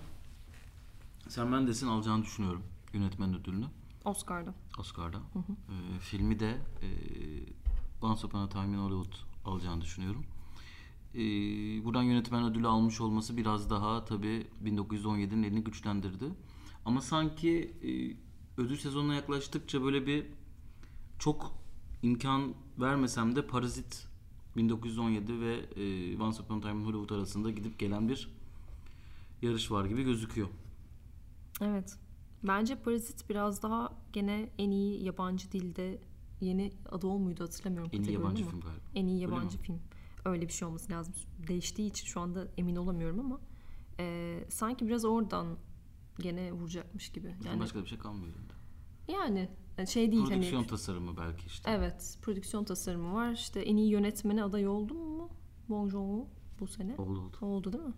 Sam 1.28 1.48
Mendes'in 1.48 1.86
alacağını 1.86 2.22
düşünüyorum 2.22 2.62
yönetmen 2.92 3.34
ödülünü 3.34 3.66
Oscar'da. 4.04 4.54
Oscar'da. 4.78 5.18
Ee, 5.18 5.98
filmi 6.00 6.40
de 6.40 6.50
e, 6.82 6.88
Once 8.02 8.26
Upon 8.26 8.40
a 8.40 8.48
Time 8.48 8.76
in 8.76 8.78
Hollywood 8.78 9.14
alacağını 9.44 9.80
düşünüyorum. 9.80 10.24
Ee, 11.14 11.18
buradan 11.84 12.02
yönetmen 12.02 12.44
ödülü 12.44 12.66
almış 12.66 13.00
olması 13.00 13.36
biraz 13.36 13.70
daha 13.70 14.04
tabii 14.04 14.46
1917'nin 14.64 15.42
elini 15.42 15.64
güçlendirdi. 15.64 16.24
Ama 16.84 17.00
sanki 17.00 17.74
e, 17.82 17.90
ödül 18.60 18.76
sezonuna 18.76 19.14
yaklaştıkça 19.14 19.82
böyle 19.82 20.06
bir 20.06 20.26
çok 21.18 21.52
imkan 22.02 22.54
vermesem 22.78 23.36
de 23.36 23.46
Parazit 23.46 24.09
1917 24.56 25.40
ve 25.40 25.54
e, 25.76 26.16
Once 26.22 26.42
Upon 26.42 26.58
a 26.58 26.60
Time 26.60 26.80
in 26.82 26.84
Hollywood 26.84 27.10
arasında 27.10 27.50
gidip 27.50 27.78
gelen 27.78 28.08
bir 28.08 28.28
yarış 29.42 29.70
var 29.70 29.84
gibi 29.84 30.02
gözüküyor. 30.02 30.48
Evet. 31.60 31.98
Bence 32.42 32.76
Parazit 32.76 33.30
biraz 33.30 33.62
daha 33.62 33.92
gene 34.12 34.50
en 34.58 34.70
iyi 34.70 35.04
yabancı 35.04 35.52
dilde 35.52 35.98
yeni 36.40 36.72
adı 36.90 37.06
o 37.06 37.18
muydu 37.18 37.44
hatırlamıyorum. 37.44 37.90
En 37.94 38.02
iyi 38.02 38.12
yabancı 38.12 38.44
film 38.44 38.60
galiba. 38.60 38.80
En 38.94 39.06
iyi 39.06 39.14
Öyle 39.26 39.34
yabancı 39.34 39.58
mi? 39.58 39.62
film. 39.64 39.80
Öyle 40.24 40.48
bir 40.48 40.52
şey 40.52 40.68
olması 40.68 40.92
lazım. 40.92 41.14
Değiştiği 41.48 41.88
için 41.90 42.06
şu 42.06 42.20
anda 42.20 42.48
emin 42.58 42.76
olamıyorum 42.76 43.20
ama 43.20 43.40
e, 43.98 44.38
sanki 44.48 44.86
biraz 44.88 45.04
oradan 45.04 45.56
gene 46.18 46.52
vuracakmış 46.52 47.08
gibi. 47.12 47.34
Yani 47.44 47.60
başka 47.60 47.82
bir 47.82 47.86
şey 47.86 47.98
kalmıyor 47.98 48.34
elinde. 48.34 48.52
Yani 49.80 49.88
şey 49.88 50.12
değil 50.12 50.24
Prodüksiyon 50.24 50.60
hani. 50.60 50.66
tasarımı 50.70 51.16
belki 51.16 51.46
işte. 51.46 51.70
Evet, 51.70 52.18
prodüksiyon 52.22 52.64
tasarımı 52.64 53.14
var. 53.14 53.32
İşte 53.32 53.60
en 53.60 53.76
iyi 53.76 53.90
yönetmene 53.90 54.44
aday 54.44 54.68
oldu 54.68 54.94
mu? 54.94 55.28
Bong 55.68 55.92
Joon-ho 55.92 56.26
bu 56.60 56.66
sene. 56.66 56.94
Oldu 56.98 57.20
oldu. 57.20 57.36
Oldu 57.40 57.72
değil 57.72 57.84
mi? 57.84 57.94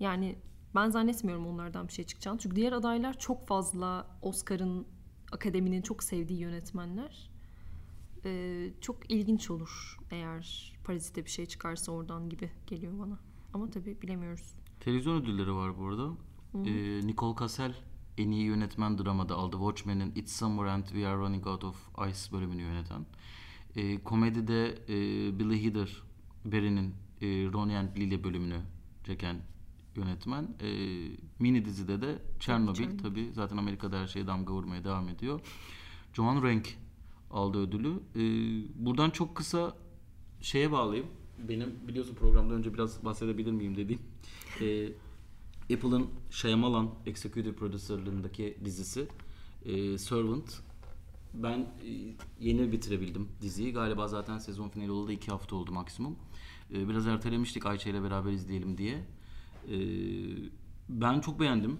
Yani 0.00 0.38
ben 0.74 0.90
zannetmiyorum 0.90 1.46
onlardan 1.46 1.88
bir 1.88 1.92
şey 1.92 2.04
çıkacağını. 2.04 2.38
Çünkü 2.38 2.56
diğer 2.56 2.72
adaylar 2.72 3.18
çok 3.18 3.48
fazla 3.48 4.06
Oscar'ın, 4.22 4.86
akademinin 5.32 5.82
çok 5.82 6.02
sevdiği 6.02 6.40
yönetmenler. 6.40 7.30
Ee, 8.24 8.70
çok 8.80 9.10
ilginç 9.10 9.50
olur 9.50 9.98
eğer 10.10 10.74
Parazit'te 10.84 11.24
bir 11.24 11.30
şey 11.30 11.46
çıkarsa 11.46 11.92
oradan 11.92 12.28
gibi 12.28 12.50
geliyor 12.66 12.98
bana. 12.98 13.18
Ama 13.54 13.70
tabii 13.70 14.02
bilemiyoruz. 14.02 14.54
Televizyon 14.80 15.22
ödülleri 15.22 15.54
var 15.54 15.78
bu 15.78 15.86
arada. 15.86 16.10
Ee, 16.54 17.06
Nicole 17.06 17.34
Kassel 17.34 17.74
en 18.18 18.30
iyi 18.30 18.44
yönetmen 18.44 18.98
dramada 18.98 19.34
aldı. 19.34 19.56
Watchmen'in 19.56 20.12
It's 20.16 20.32
Summer 20.32 20.64
and 20.64 20.84
We 20.84 21.08
Are 21.08 21.16
Running 21.16 21.46
Out 21.46 21.64
of 21.64 21.88
Ice 22.10 22.32
bölümünü 22.32 22.62
yöneten. 22.62 23.06
Ee, 23.76 24.02
komedide 24.02 24.68
e, 24.88 24.96
Billy 25.38 25.68
Hader, 25.68 26.02
Barry'nin 26.44 26.94
e, 27.20 27.26
Ronnie 27.26 27.78
and 27.78 27.96
Lily 27.96 28.24
bölümünü 28.24 28.60
çeken 29.06 29.36
yönetmen. 29.96 30.48
E, 30.60 30.68
mini 31.38 31.64
dizide 31.64 32.02
de 32.02 32.18
Chernobyl 32.40 32.98
tabi 32.98 33.30
zaten 33.32 33.56
Amerika'da 33.56 34.00
her 34.00 34.06
şeye 34.06 34.26
damga 34.26 34.52
vurmaya 34.52 34.84
devam 34.84 35.08
ediyor. 35.08 35.40
Joan 36.12 36.42
Rank 36.42 36.74
aldı 37.30 37.58
ödülü. 37.58 37.92
E, 38.16 38.22
buradan 38.86 39.10
çok 39.10 39.36
kısa 39.36 39.76
şeye 40.40 40.72
bağlayayım. 40.72 41.06
Benim 41.48 41.74
biliyorsun 41.88 42.14
programda 42.14 42.54
önce 42.54 42.74
biraz 42.74 43.04
bahsedebilir 43.04 43.52
miyim 43.52 43.76
dediğim. 43.76 44.00
E, 44.60 44.88
Apple'ın 45.74 46.10
Shyamalan 46.30 46.90
Executive 47.06 47.54
Producer'lığındaki 47.54 48.58
dizisi 48.64 49.08
e, 49.64 49.98
Servant. 49.98 50.54
Ben 51.34 51.58
e, 51.58 52.14
yeni 52.40 52.72
bitirebildim 52.72 53.28
diziyi. 53.40 53.72
Galiba 53.72 54.08
zaten 54.08 54.38
sezon 54.38 54.68
finali 54.68 54.90
oldu 54.90 55.12
iki 55.12 55.30
hafta 55.30 55.56
oldu 55.56 55.72
maksimum. 55.72 56.16
E, 56.74 56.88
biraz 56.88 57.06
ertelemiştik 57.06 57.66
Ayça 57.66 57.90
ile 57.90 58.02
beraber 58.02 58.32
izleyelim 58.32 58.78
diye. 58.78 59.04
E, 59.68 59.76
ben 60.88 61.20
çok 61.20 61.40
beğendim. 61.40 61.78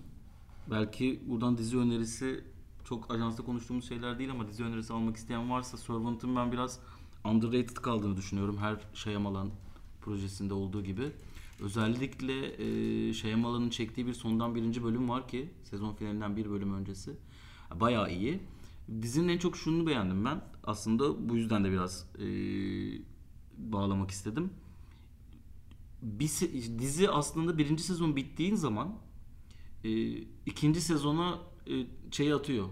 Belki 0.71 1.21
buradan 1.27 1.59
dizi 1.59 1.79
önerisi 1.79 2.45
çok 2.85 3.11
ajansta 3.11 3.45
konuştuğumuz 3.45 3.89
şeyler 3.89 4.19
değil 4.19 4.31
ama 4.31 4.49
dizi 4.49 4.65
önerisi 4.65 4.93
almak 4.93 5.17
isteyen 5.17 5.51
varsa 5.51 5.77
Servant'ın 5.77 6.37
ben 6.37 6.53
biraz 6.53 6.81
underrated 7.25 7.77
kaldığını 7.77 8.17
düşünüyorum. 8.17 8.59
Her 8.59 8.77
Shyamalan 8.95 9.51
projesinde 10.01 10.55
olduğu 10.55 10.85
gibi. 10.85 11.13
Özellikle 11.61 12.47
e, 12.47 13.13
Shyamalan'ın 13.13 13.71
çektiği 13.71 14.07
bir 14.07 14.15
sondan 14.15 14.55
birinci 14.55 14.85
bölüm 14.85 15.09
var 15.09 15.29
ki 15.29 15.49
sezon 15.65 15.95
finalinden 15.95 16.37
bir 16.37 16.51
bölüm 16.51 16.75
öncesi. 16.75 17.17
Bayağı 17.75 18.13
iyi. 18.13 18.41
Dizinin 19.03 19.29
en 19.29 19.39
çok 19.39 19.57
şunu 19.57 19.87
beğendim 19.87 20.25
ben. 20.25 20.45
Aslında 20.65 21.29
bu 21.29 21.37
yüzden 21.37 21.65
de 21.65 21.71
biraz 21.71 22.07
e, 22.19 22.27
bağlamak 23.59 24.11
istedim. 24.11 24.51
Bir 26.03 26.29
dizi 26.79 27.11
aslında 27.11 27.59
birinci 27.59 27.83
sezon 27.83 28.17
bittiğin 28.17 28.55
zaman 28.55 28.95
e, 29.85 29.91
ikinci 30.47 30.81
sezona 30.81 31.39
e, 31.67 31.87
şeyi 32.11 32.35
atıyor. 32.35 32.69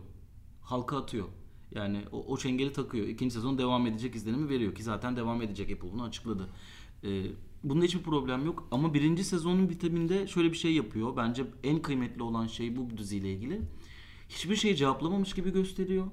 Halka 0.62 0.96
atıyor. 0.96 1.28
Yani 1.74 2.04
o, 2.12 2.24
o 2.26 2.38
çengeli 2.38 2.72
takıyor. 2.72 3.06
İkinci 3.06 3.34
sezon 3.34 3.58
devam 3.58 3.86
edecek 3.86 4.14
izlenimi 4.14 4.48
veriyor 4.48 4.74
ki 4.74 4.82
zaten 4.82 5.16
devam 5.16 5.42
edecek 5.42 5.70
Apple 5.70 5.92
bunu 5.92 6.02
açıkladı. 6.02 6.48
E, 7.04 7.22
bunda 7.70 7.84
hiçbir 7.84 8.02
problem 8.02 8.46
yok 8.46 8.68
ama 8.70 8.94
birinci 8.94 9.24
sezonun 9.24 9.68
bitiminde 9.68 10.26
şöyle 10.26 10.52
bir 10.52 10.56
şey 10.56 10.72
yapıyor. 10.74 11.16
Bence 11.16 11.44
en 11.64 11.82
kıymetli 11.82 12.22
olan 12.22 12.46
şey 12.46 12.76
bu 12.76 12.98
diziyle 12.98 13.32
ilgili. 13.32 13.60
Hiçbir 14.28 14.56
şeyi 14.56 14.76
cevaplamamış 14.76 15.34
gibi 15.34 15.52
gösteriyor. 15.52 16.06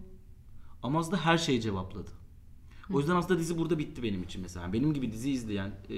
Ama 0.84 1.00
aslında 1.00 1.18
her 1.18 1.38
şeyi 1.38 1.62
cevapladı. 1.62 2.10
O 2.94 3.00
yüzden 3.00 3.16
aslında 3.16 3.40
dizi 3.40 3.58
burada 3.58 3.80
bitti 3.80 4.04
benim 4.04 4.24
için 4.24 4.42
mesela. 4.42 4.74
Benim 4.74 4.94
gibi 4.94 5.12
dizi 5.12 5.32
izleyen 5.32 5.68
e, 5.90 5.96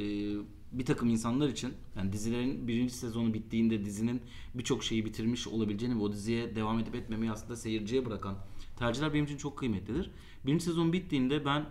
bir 0.71 0.85
takım 0.85 1.09
insanlar 1.09 1.49
için 1.49 1.73
yani 1.95 2.13
dizilerin 2.13 2.67
birinci 2.67 2.93
sezonu 2.93 3.33
bittiğinde 3.33 3.85
dizinin 3.85 4.21
birçok 4.55 4.83
şeyi 4.83 5.05
bitirmiş 5.05 5.47
olabileceğini 5.47 5.99
ve 5.99 6.03
o 6.03 6.11
diziye 6.11 6.55
devam 6.55 6.79
edip 6.79 6.95
etmemeyi 6.95 7.31
aslında 7.31 7.55
seyirciye 7.55 8.05
bırakan 8.05 8.37
tercihler 8.77 9.13
benim 9.13 9.25
için 9.25 9.37
çok 9.37 9.57
kıymetlidir. 9.57 10.11
Birinci 10.45 10.65
sezon 10.65 10.93
bittiğinde 10.93 11.45
ben 11.45 11.65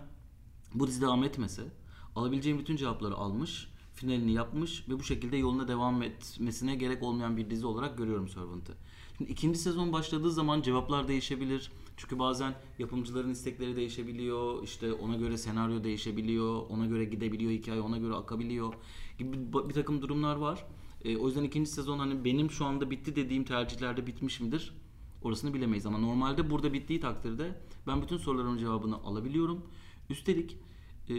bu 0.75 0.87
dizi 0.87 1.01
devam 1.01 1.25
etmese 1.25 1.62
alabileceğim 2.16 2.59
bütün 2.59 2.77
cevapları 2.77 3.14
almış, 3.14 3.68
finalini 3.94 4.33
yapmış 4.33 4.88
ve 4.88 4.98
bu 4.98 5.02
şekilde 5.02 5.37
yoluna 5.37 5.68
devam 5.68 6.02
etmesine 6.02 6.74
gerek 6.74 7.02
olmayan 7.02 7.37
bir 7.37 7.50
dizi 7.50 7.66
olarak 7.66 7.98
görüyorum 7.98 8.28
Servant'ı. 8.28 8.74
Şimdi 9.18 9.30
ikinci 9.33 9.59
sezon 9.59 9.92
başladığı 9.92 10.30
zaman 10.30 10.62
cevaplar 10.62 11.09
değişebilir. 11.09 11.70
Çünkü 11.96 12.18
bazen 12.18 12.54
yapımcıların 12.78 13.30
istekleri 13.30 13.76
değişebiliyor. 13.76 14.62
İşte 14.62 14.92
ona 14.92 15.16
göre 15.16 15.38
senaryo 15.38 15.85
değişebiliyor. 15.85 16.62
Ona 16.68 16.87
göre 16.87 17.04
gidebiliyor 17.04 17.52
hikaye, 17.52 17.80
ona 17.80 17.98
göre 17.98 18.14
akabiliyor 18.14 18.74
gibi 19.18 19.37
bir, 19.68 19.74
takım 19.74 20.02
durumlar 20.02 20.37
var. 20.37 20.66
E, 21.04 21.16
o 21.16 21.26
yüzden 21.26 21.44
ikinci 21.44 21.70
sezon 21.70 21.98
hani 21.98 22.24
benim 22.24 22.50
şu 22.50 22.64
anda 22.64 22.90
bitti 22.90 23.16
dediğim 23.16 23.44
tercihlerde 23.44 24.07
bitmiş 24.07 24.40
midir? 24.40 24.74
Orasını 25.22 25.54
bilemeyiz 25.54 25.87
ama 25.87 25.98
normalde 25.98 26.50
burada 26.50 26.72
bittiği 26.72 27.00
takdirde 27.00 27.61
ben 27.87 28.02
bütün 28.02 28.16
soruların 28.16 28.59
cevabını 28.59 28.96
alabiliyorum. 28.96 29.62
Üstelik 30.11 30.57
e, 31.09 31.14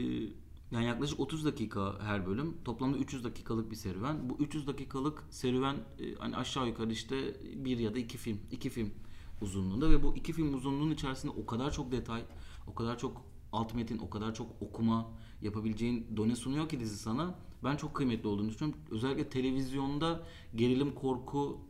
yani 0.71 0.85
yaklaşık 0.85 1.19
30 1.19 1.45
dakika 1.45 1.99
her 2.01 2.25
bölüm. 2.25 2.57
Toplamda 2.65 2.97
300 2.97 3.23
dakikalık 3.23 3.71
bir 3.71 3.75
serüven. 3.75 4.29
Bu 4.29 4.37
300 4.39 4.67
dakikalık 4.67 5.23
serüven 5.29 5.75
e, 5.75 6.15
hani 6.15 6.37
aşağı 6.37 6.67
yukarı 6.67 6.91
işte 6.91 7.41
bir 7.65 7.77
ya 7.77 7.95
da 7.95 7.99
iki 7.99 8.17
film, 8.17 8.39
iki 8.51 8.69
film 8.69 8.93
uzunluğunda 9.41 9.89
ve 9.89 10.03
bu 10.03 10.15
iki 10.15 10.33
film 10.33 10.53
uzunluğunun 10.53 10.91
içerisinde 10.91 11.33
o 11.37 11.45
kadar 11.45 11.71
çok 11.71 11.91
detay, 11.91 12.23
o 12.67 12.75
kadar 12.75 12.97
çok 12.97 13.21
alt 13.51 13.73
metin, 13.73 13.97
o 13.97 14.09
kadar 14.09 14.33
çok 14.33 14.47
okuma 14.61 15.11
yapabileceğin 15.41 16.17
done 16.17 16.35
sunuyor 16.35 16.69
ki 16.69 16.79
dizi 16.79 16.97
sana. 16.97 17.35
Ben 17.63 17.75
çok 17.75 17.93
kıymetli 17.93 18.27
olduğunu 18.27 18.49
düşünüyorum. 18.49 18.81
Özellikle 18.91 19.29
televizyonda 19.29 20.23
gerilim 20.55 20.95
korku 20.95 21.61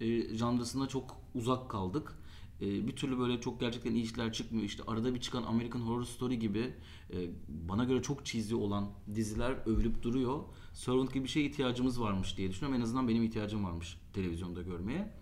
e, 0.00 0.36
janrasına 0.36 0.88
çok 0.88 1.16
uzak 1.34 1.70
kaldık. 1.70 2.19
E, 2.60 2.86
bir 2.86 2.96
türlü 2.96 3.18
böyle 3.18 3.40
çok 3.40 3.60
gerçekten 3.60 3.94
iyi 3.94 4.04
işler 4.04 4.32
çıkmıyor. 4.32 4.64
İşte 4.64 4.82
arada 4.86 5.14
bir 5.14 5.20
çıkan 5.20 5.42
American 5.42 5.80
Horror 5.80 6.04
Story 6.04 6.38
gibi 6.38 6.74
e, 7.12 7.16
bana 7.48 7.84
göre 7.84 8.02
çok 8.02 8.26
cheesy 8.26 8.54
olan 8.54 8.90
diziler 9.14 9.56
övülüp 9.66 10.02
duruyor. 10.02 10.40
Servant 10.72 11.14
gibi 11.14 11.24
bir 11.24 11.28
şeye 11.28 11.46
ihtiyacımız 11.46 12.00
varmış 12.00 12.36
diye 12.36 12.50
düşünüyorum. 12.50 12.80
En 12.80 12.84
azından 12.84 13.08
benim 13.08 13.22
ihtiyacım 13.22 13.64
varmış 13.64 13.96
televizyonda 14.12 14.62
görmeye. 14.62 15.12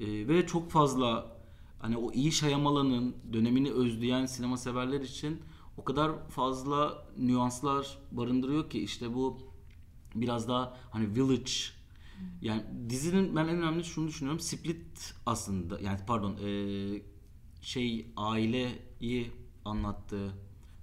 E, 0.00 0.28
ve 0.28 0.46
çok 0.46 0.70
fazla 0.70 1.36
hani 1.78 1.96
o 1.96 2.12
iyi 2.12 2.32
Shyamalan'ın 2.32 3.16
dönemini 3.32 3.70
özleyen 3.70 4.26
sinema 4.26 4.56
severler 4.56 5.00
için 5.00 5.40
o 5.76 5.84
kadar 5.84 6.28
fazla 6.28 7.06
nüanslar 7.18 7.98
barındırıyor 8.12 8.70
ki 8.70 8.80
işte 8.80 9.14
bu 9.14 9.38
biraz 10.14 10.48
daha 10.48 10.76
hani 10.90 11.14
Village 11.16 11.52
yani 12.42 12.62
dizinin 12.90 13.36
ben 13.36 13.42
en 13.48 13.56
önemli 13.62 13.84
şunu 13.84 14.08
düşünüyorum. 14.08 14.40
Split 14.40 15.14
aslında 15.26 15.80
yani 15.80 16.00
pardon 16.06 16.36
eee, 16.36 17.02
şey 17.60 18.06
aileyi 18.16 19.30
anlattığı 19.64 20.34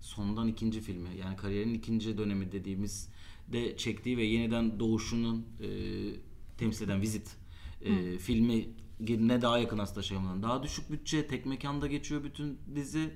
sondan 0.01 0.47
ikinci 0.47 0.81
filmi 0.81 1.09
yani 1.17 1.35
kariyerin 1.35 1.73
ikinci 1.73 2.17
dönemi 2.17 2.51
dediğimiz 2.51 3.09
de 3.47 3.77
çektiği 3.77 4.17
ve 4.17 4.23
yeniden 4.23 4.79
doğuşunun 4.79 5.45
eee 5.59 6.15
temsil 6.57 6.85
eden 6.85 7.01
Visit 7.01 7.35
eee, 7.81 8.17
filmi 8.17 8.69
ne 8.99 9.41
daha 9.41 9.57
yakın 9.59 9.77
aslında 9.77 10.01
Shyamalan. 10.01 10.43
Daha 10.43 10.63
düşük 10.63 10.91
bütçe, 10.91 11.27
tek 11.27 11.45
mekanda 11.45 11.87
geçiyor 11.87 12.23
bütün 12.23 12.59
dizi. 12.75 13.09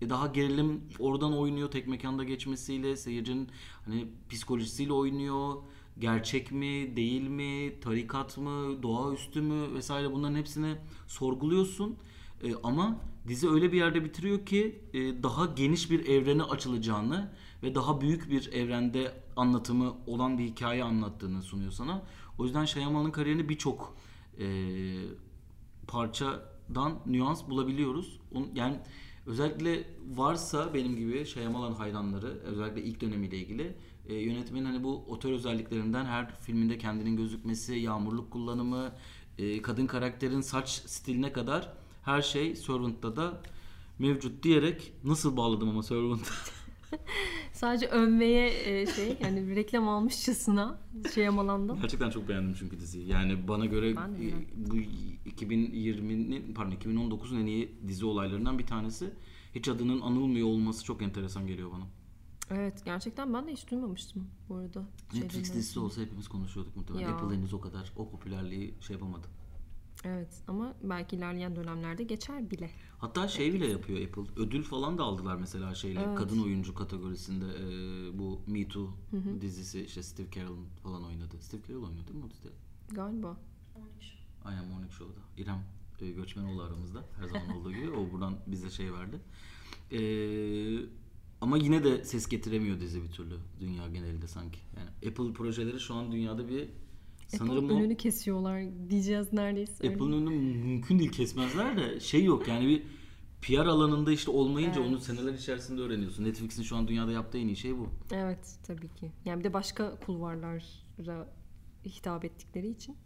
E, 0.00 0.10
daha 0.10 0.26
gerilim 0.26 0.80
oradan 0.98 1.38
oynuyor 1.38 1.70
tek 1.70 1.86
mekanda 1.88 2.24
geçmesiyle 2.24 2.96
seyircinin 2.96 3.48
hani 3.84 4.08
psikolojisiyle 4.30 4.92
oynuyor. 4.92 5.54
Gerçek 5.98 6.52
mi, 6.52 6.96
değil 6.96 7.28
mi, 7.28 7.80
tarikat 7.80 8.38
mı, 8.38 8.82
doğaüstü 8.82 9.40
mü 9.40 9.74
vesaire 9.74 10.12
bunların 10.12 10.36
hepsini 10.36 10.76
sorguluyorsun. 11.06 11.96
E, 12.42 12.54
ama 12.62 13.00
dizi 13.28 13.48
öyle 13.48 13.72
bir 13.72 13.76
yerde 13.76 14.04
bitiriyor 14.04 14.46
ki 14.46 14.80
e, 14.92 15.22
daha 15.22 15.46
geniş 15.46 15.90
bir 15.90 16.06
evrene 16.06 16.42
açılacağını 16.42 17.32
ve 17.62 17.74
daha 17.74 18.00
büyük 18.00 18.30
bir 18.30 18.52
evrende 18.52 19.22
anlatımı 19.36 19.94
olan 20.06 20.38
bir 20.38 20.44
hikaye 20.44 20.84
anlattığını 20.84 21.42
sunuyor 21.42 21.72
sana. 21.72 22.02
O 22.38 22.44
yüzden 22.44 22.64
Shyamalan'ın 22.64 23.10
kariyerini 23.10 23.48
birçok 23.48 23.96
e, 24.38 24.46
parçadan 25.86 26.98
nüans 27.06 27.48
bulabiliyoruz. 27.48 28.20
Yani 28.54 28.80
özellikle 29.26 29.84
varsa 30.16 30.74
benim 30.74 30.96
gibi 30.96 31.26
Shyamalan 31.26 31.72
hayranları 31.72 32.26
özellikle 32.26 32.82
ilk 32.82 33.00
dönemiyle 33.00 33.38
ilgili 33.38 33.76
e, 34.08 34.14
yönetmenin 34.14 34.64
hani 34.64 34.84
bu 34.84 35.04
otör 35.08 35.32
özelliklerinden 35.32 36.04
her 36.04 36.36
filminde 36.36 36.78
kendinin 36.78 37.16
gözükmesi, 37.16 37.74
yağmurluk 37.74 38.30
kullanımı, 38.30 38.92
e, 39.38 39.62
kadın 39.62 39.86
karakterin 39.86 40.40
saç 40.40 40.68
stiline 40.86 41.32
kadar 41.32 41.72
her 42.02 42.22
şey 42.22 42.56
Servant'ta 42.56 43.16
da 43.16 43.42
mevcut 43.98 44.42
diyerek 44.42 44.92
nasıl 45.04 45.36
bağladım 45.36 45.68
ama 45.68 45.82
Servant'ı? 45.82 46.30
Sadece 47.52 47.86
övmeye 47.86 48.48
e, 48.64 48.86
şey 48.86 49.16
yani 49.20 49.48
bir 49.48 49.56
reklam 49.56 49.88
almışçasına 49.88 50.78
şey 51.14 51.28
amalandım. 51.28 51.80
Gerçekten 51.80 52.10
çok 52.10 52.28
beğendim 52.28 52.56
çünkü 52.58 52.80
diziyi. 52.80 53.08
Yani 53.08 53.48
bana 53.48 53.66
göre 53.66 53.96
Ben 53.96 54.16
de 54.16 54.28
e, 54.28 54.32
bu 54.56 54.76
2020'nin 55.30 56.54
pardon 56.54 56.76
2019'un 56.76 57.40
en 57.40 57.46
iyi 57.46 57.72
dizi 57.88 58.04
olaylarından 58.04 58.58
bir 58.58 58.66
tanesi. 58.66 59.10
Hiç 59.54 59.68
adının 59.68 60.00
anılmıyor 60.00 60.48
olması 60.48 60.84
çok 60.84 61.02
enteresan 61.02 61.46
geliyor 61.46 61.70
bana. 61.72 61.84
Evet 62.50 62.84
gerçekten 62.84 63.34
ben 63.34 63.46
de 63.46 63.52
hiç 63.52 63.70
duymamıştım 63.70 64.26
bu 64.48 64.54
arada. 64.54 64.84
Netflix 65.14 65.54
dizisi 65.54 65.80
olsa 65.80 66.00
hepimiz 66.00 66.28
konuşuyorduk 66.28 66.76
muhtemelen. 66.76 67.08
Ya. 67.08 67.14
Apple 67.16 67.36
henüz 67.36 67.54
o 67.54 67.60
kadar 67.60 67.92
o 67.96 68.10
popülerliği 68.10 68.74
şey 68.80 68.94
yapamadı. 68.94 69.26
Evet 70.04 70.42
ama 70.48 70.74
belki 70.82 71.16
ilerleyen 71.16 71.56
dönemlerde 71.56 72.04
geçer 72.04 72.50
bile. 72.50 72.70
Hatta 72.98 73.28
şey 73.28 73.52
bile 73.54 73.66
yapıyor 73.66 74.08
Apple. 74.08 74.42
Ödül 74.42 74.62
falan 74.62 74.98
da 74.98 75.02
aldılar 75.02 75.36
mesela 75.36 75.74
şeyle 75.74 76.00
Evet. 76.00 76.18
kadın 76.18 76.42
oyuncu 76.42 76.74
kategorisinde 76.74 77.44
e, 77.46 78.18
bu 78.18 78.40
Me 78.46 78.68
Too 78.68 78.94
dizisi 79.40 79.84
işte 79.84 80.02
Steve 80.02 80.30
Carell'ın 80.30 80.66
falan 80.82 81.04
oynadı. 81.04 81.36
Steve 81.40 81.62
Carell 81.62 81.82
oynuyor 81.82 82.06
değil 82.06 82.18
mi 82.18 82.24
o 82.24 82.30
dizide? 82.30 82.48
Galiba. 82.90 83.36
Aynen 84.44 84.64
Morning 84.64 84.92
Show'da. 84.92 85.20
İrem 85.42 85.64
e, 86.00 86.10
Göçmenoğlu 86.10 86.62
aramızda. 86.62 87.04
Her 87.16 87.28
zaman 87.28 87.56
olduğu 87.56 87.72
gibi. 87.72 87.90
O 87.90 88.12
buradan 88.12 88.36
bize 88.46 88.70
şey 88.70 88.92
verdi. 88.92 89.20
E, 89.92 89.98
ama 91.44 91.56
yine 91.56 91.84
de 91.84 92.04
ses 92.04 92.28
getiremiyor 92.28 92.80
dizi 92.80 93.02
bir 93.02 93.08
türlü. 93.08 93.34
Dünya 93.60 93.88
genelinde 93.88 94.28
sanki. 94.28 94.58
Yani 94.76 95.10
Apple 95.10 95.32
projeleri 95.32 95.80
şu 95.80 95.94
an 95.94 96.12
dünyada 96.12 96.48
bir 96.48 96.68
sanırım 97.26 97.64
Apple 97.64 97.74
o 97.74 97.78
önünü 97.78 97.96
kesiyorlar 97.96 98.62
diyeceğiz 98.90 99.32
neredeyse. 99.32 99.88
Apple'ın 99.88 100.12
önünü 100.12 100.64
mümkün 100.64 100.98
değil 100.98 101.12
kesmezler 101.12 101.76
de 101.76 102.00
şey 102.00 102.24
yok 102.24 102.48
yani 102.48 102.68
bir 102.68 102.82
PR 103.42 103.66
alanında 103.66 104.12
işte 104.12 104.30
olmayınca 104.30 104.80
Evet. 104.80 104.90
onu 104.90 105.00
seneler 105.00 105.34
içerisinde 105.34 105.80
öğreniyorsun. 105.80 106.24
Netflix'in 106.24 106.62
şu 106.62 106.76
an 106.76 106.88
dünyada 106.88 107.12
yaptığı 107.12 107.38
en 107.38 107.46
iyi 107.46 107.56
şey 107.56 107.78
bu. 107.78 107.88
Evet 108.12 108.58
tabii 108.66 108.88
ki. 108.88 109.12
Yani 109.24 109.38
bir 109.38 109.44
de 109.44 109.52
başka 109.52 109.96
kulvarlara 110.00 111.26
hitap 111.84 112.24
ettikleri 112.24 112.68
için. 112.68 112.96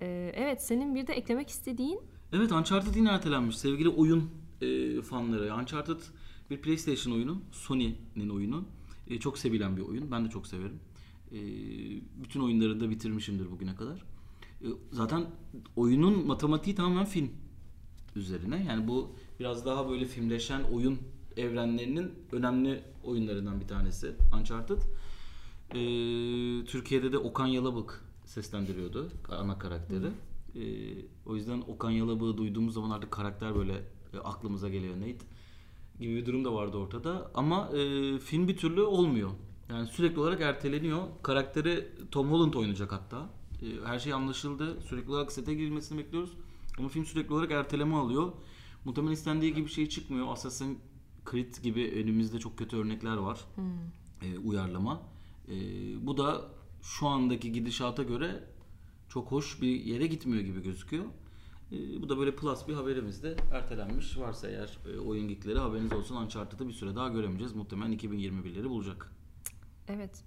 Ee, 0.00 0.32
evet 0.34 0.62
senin 0.62 0.94
bir 0.94 1.06
de 1.06 1.12
eklemek 1.12 1.48
istediğin 1.48 2.00
Evet 2.32 2.52
Uncharted 2.52 2.94
yine 2.94 3.08
ertelenmiş. 3.08 3.58
Sevgili 3.58 3.88
oyun 3.88 4.30
e, 4.60 5.02
fanları. 5.02 5.54
Uncharted 5.54 6.00
bir 6.50 6.62
PlayStation 6.62 7.12
oyunu. 7.12 7.42
Sony'nin 7.52 8.28
oyunu. 8.28 8.64
E, 9.08 9.18
çok 9.18 9.38
sevilen 9.38 9.76
bir 9.76 9.82
oyun. 9.82 10.10
Ben 10.10 10.24
de 10.24 10.30
çok 10.30 10.46
severim. 10.46 10.80
E, 11.32 11.38
bütün 12.24 12.40
oyunları 12.40 12.80
da 12.80 12.90
bitirmişimdir 12.90 13.50
bugüne 13.50 13.74
kadar. 13.74 14.04
E, 14.62 14.66
zaten 14.92 15.26
oyunun 15.76 16.26
matematiği 16.26 16.76
tamamen 16.76 17.04
film 17.04 17.30
üzerine. 18.16 18.64
Yani 18.68 18.88
bu 18.88 19.10
biraz 19.40 19.66
daha 19.66 19.88
böyle 19.88 20.04
filmleşen 20.04 20.62
oyun 20.62 20.98
evrenlerinin 21.36 22.12
önemli 22.32 22.82
oyunlarından 23.04 23.60
bir 23.60 23.68
tanesi 23.68 24.14
Uncharted. 24.40 24.82
E, 25.70 25.80
Türkiye'de 26.64 27.12
de 27.12 27.18
Okan 27.18 27.46
Yalabık 27.46 28.04
seslendiriyordu 28.24 29.10
ana 29.28 29.58
karakteri. 29.58 30.10
E, 30.54 30.62
o 31.26 31.36
yüzden 31.36 31.60
Okan 31.60 31.90
Yalabık'ı 31.90 32.38
duyduğumuz 32.38 32.74
zaman 32.74 32.90
artık 32.90 33.10
karakter 33.10 33.54
böyle 33.54 33.72
e, 34.14 34.18
aklımıza 34.18 34.68
geliyor 34.68 34.96
Nate 34.96 35.26
gibi 36.00 36.16
bir 36.16 36.26
durum 36.26 36.44
da 36.44 36.54
vardı 36.54 36.76
ortada. 36.76 37.30
Ama 37.34 37.70
e, 37.76 38.18
film 38.18 38.48
bir 38.48 38.56
türlü 38.56 38.82
olmuyor. 38.82 39.30
Yani 39.70 39.86
sürekli 39.88 40.20
olarak 40.20 40.40
erteleniyor. 40.40 41.02
Karakteri 41.22 41.88
Tom 42.10 42.30
Holland 42.30 42.54
oynayacak 42.54 42.92
hatta. 42.92 43.30
E, 43.62 43.86
her 43.86 43.98
şey 43.98 44.12
anlaşıldı. 44.12 44.80
Sürekli 44.80 45.10
olarak 45.10 45.32
sete 45.32 45.54
girilmesini 45.54 45.98
bekliyoruz. 45.98 46.30
Ama 46.78 46.88
film 46.88 47.04
sürekli 47.04 47.34
olarak 47.34 47.50
erteleme 47.50 47.94
alıyor. 47.94 48.32
Muhtemelen 48.84 49.12
istendiği 49.12 49.54
gibi 49.54 49.68
şey 49.68 49.88
çıkmıyor. 49.88 50.32
Assassin's 50.32 50.76
Creed 51.30 51.54
gibi 51.62 51.92
önümüzde 51.96 52.38
çok 52.38 52.58
kötü 52.58 52.76
örnekler 52.76 53.16
var. 53.16 53.40
E, 54.22 54.38
uyarlama. 54.38 55.02
E, 55.48 55.56
bu 56.06 56.18
da 56.18 56.44
şu 56.82 57.06
andaki 57.06 57.52
gidişata 57.52 58.02
göre 58.02 58.44
çok 59.08 59.32
hoş 59.32 59.62
bir 59.62 59.84
yere 59.84 60.06
gitmiyor 60.06 60.42
gibi 60.42 60.62
gözüküyor. 60.62 61.04
E, 61.72 62.02
bu 62.02 62.08
da 62.08 62.18
böyle 62.18 62.36
plus 62.36 62.68
bir 62.68 62.74
haberimizde 62.74 63.36
ertelenmiş. 63.52 64.18
Varsa 64.18 64.48
eğer 64.48 64.78
e, 64.94 64.98
oyun 64.98 65.28
geekleri 65.28 65.58
haberiniz 65.58 65.92
olsun 65.92 66.16
Uncharted'ı 66.16 66.68
bir 66.68 66.72
süre 66.72 66.94
daha 66.96 67.08
göremeyeceğiz. 67.08 67.52
Muhtemelen 67.54 67.92
2021'leri 67.98 68.68
bulacak. 68.68 69.12
evet. 69.88 70.24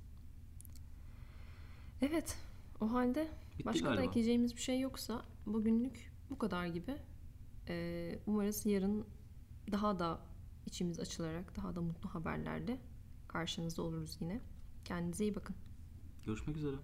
Evet. 2.01 2.37
O 2.81 2.91
halde 2.93 3.27
Bitti 3.53 3.65
başka 3.65 3.85
da 3.85 3.89
galiba. 3.95 4.03
ekleyeceğimiz 4.09 4.55
bir 4.55 4.61
şey 4.61 4.79
yoksa 4.79 5.25
bugünlük 5.45 6.11
bu 6.29 6.37
kadar 6.37 6.65
gibi. 6.65 6.95
Ee, 7.67 8.19
umarız 8.27 8.65
yarın 8.65 9.05
daha 9.71 9.99
da 9.99 10.19
içimiz 10.65 10.99
açılarak 10.99 11.55
daha 11.55 11.75
da 11.75 11.81
mutlu 11.81 12.09
haberlerle 12.09 12.79
karşınızda 13.27 13.81
oluruz 13.81 14.17
yine. 14.21 14.41
Kendinize 14.85 15.23
iyi 15.23 15.35
bakın. 15.35 15.55
Görüşmek 16.25 16.57
üzere. 16.57 16.75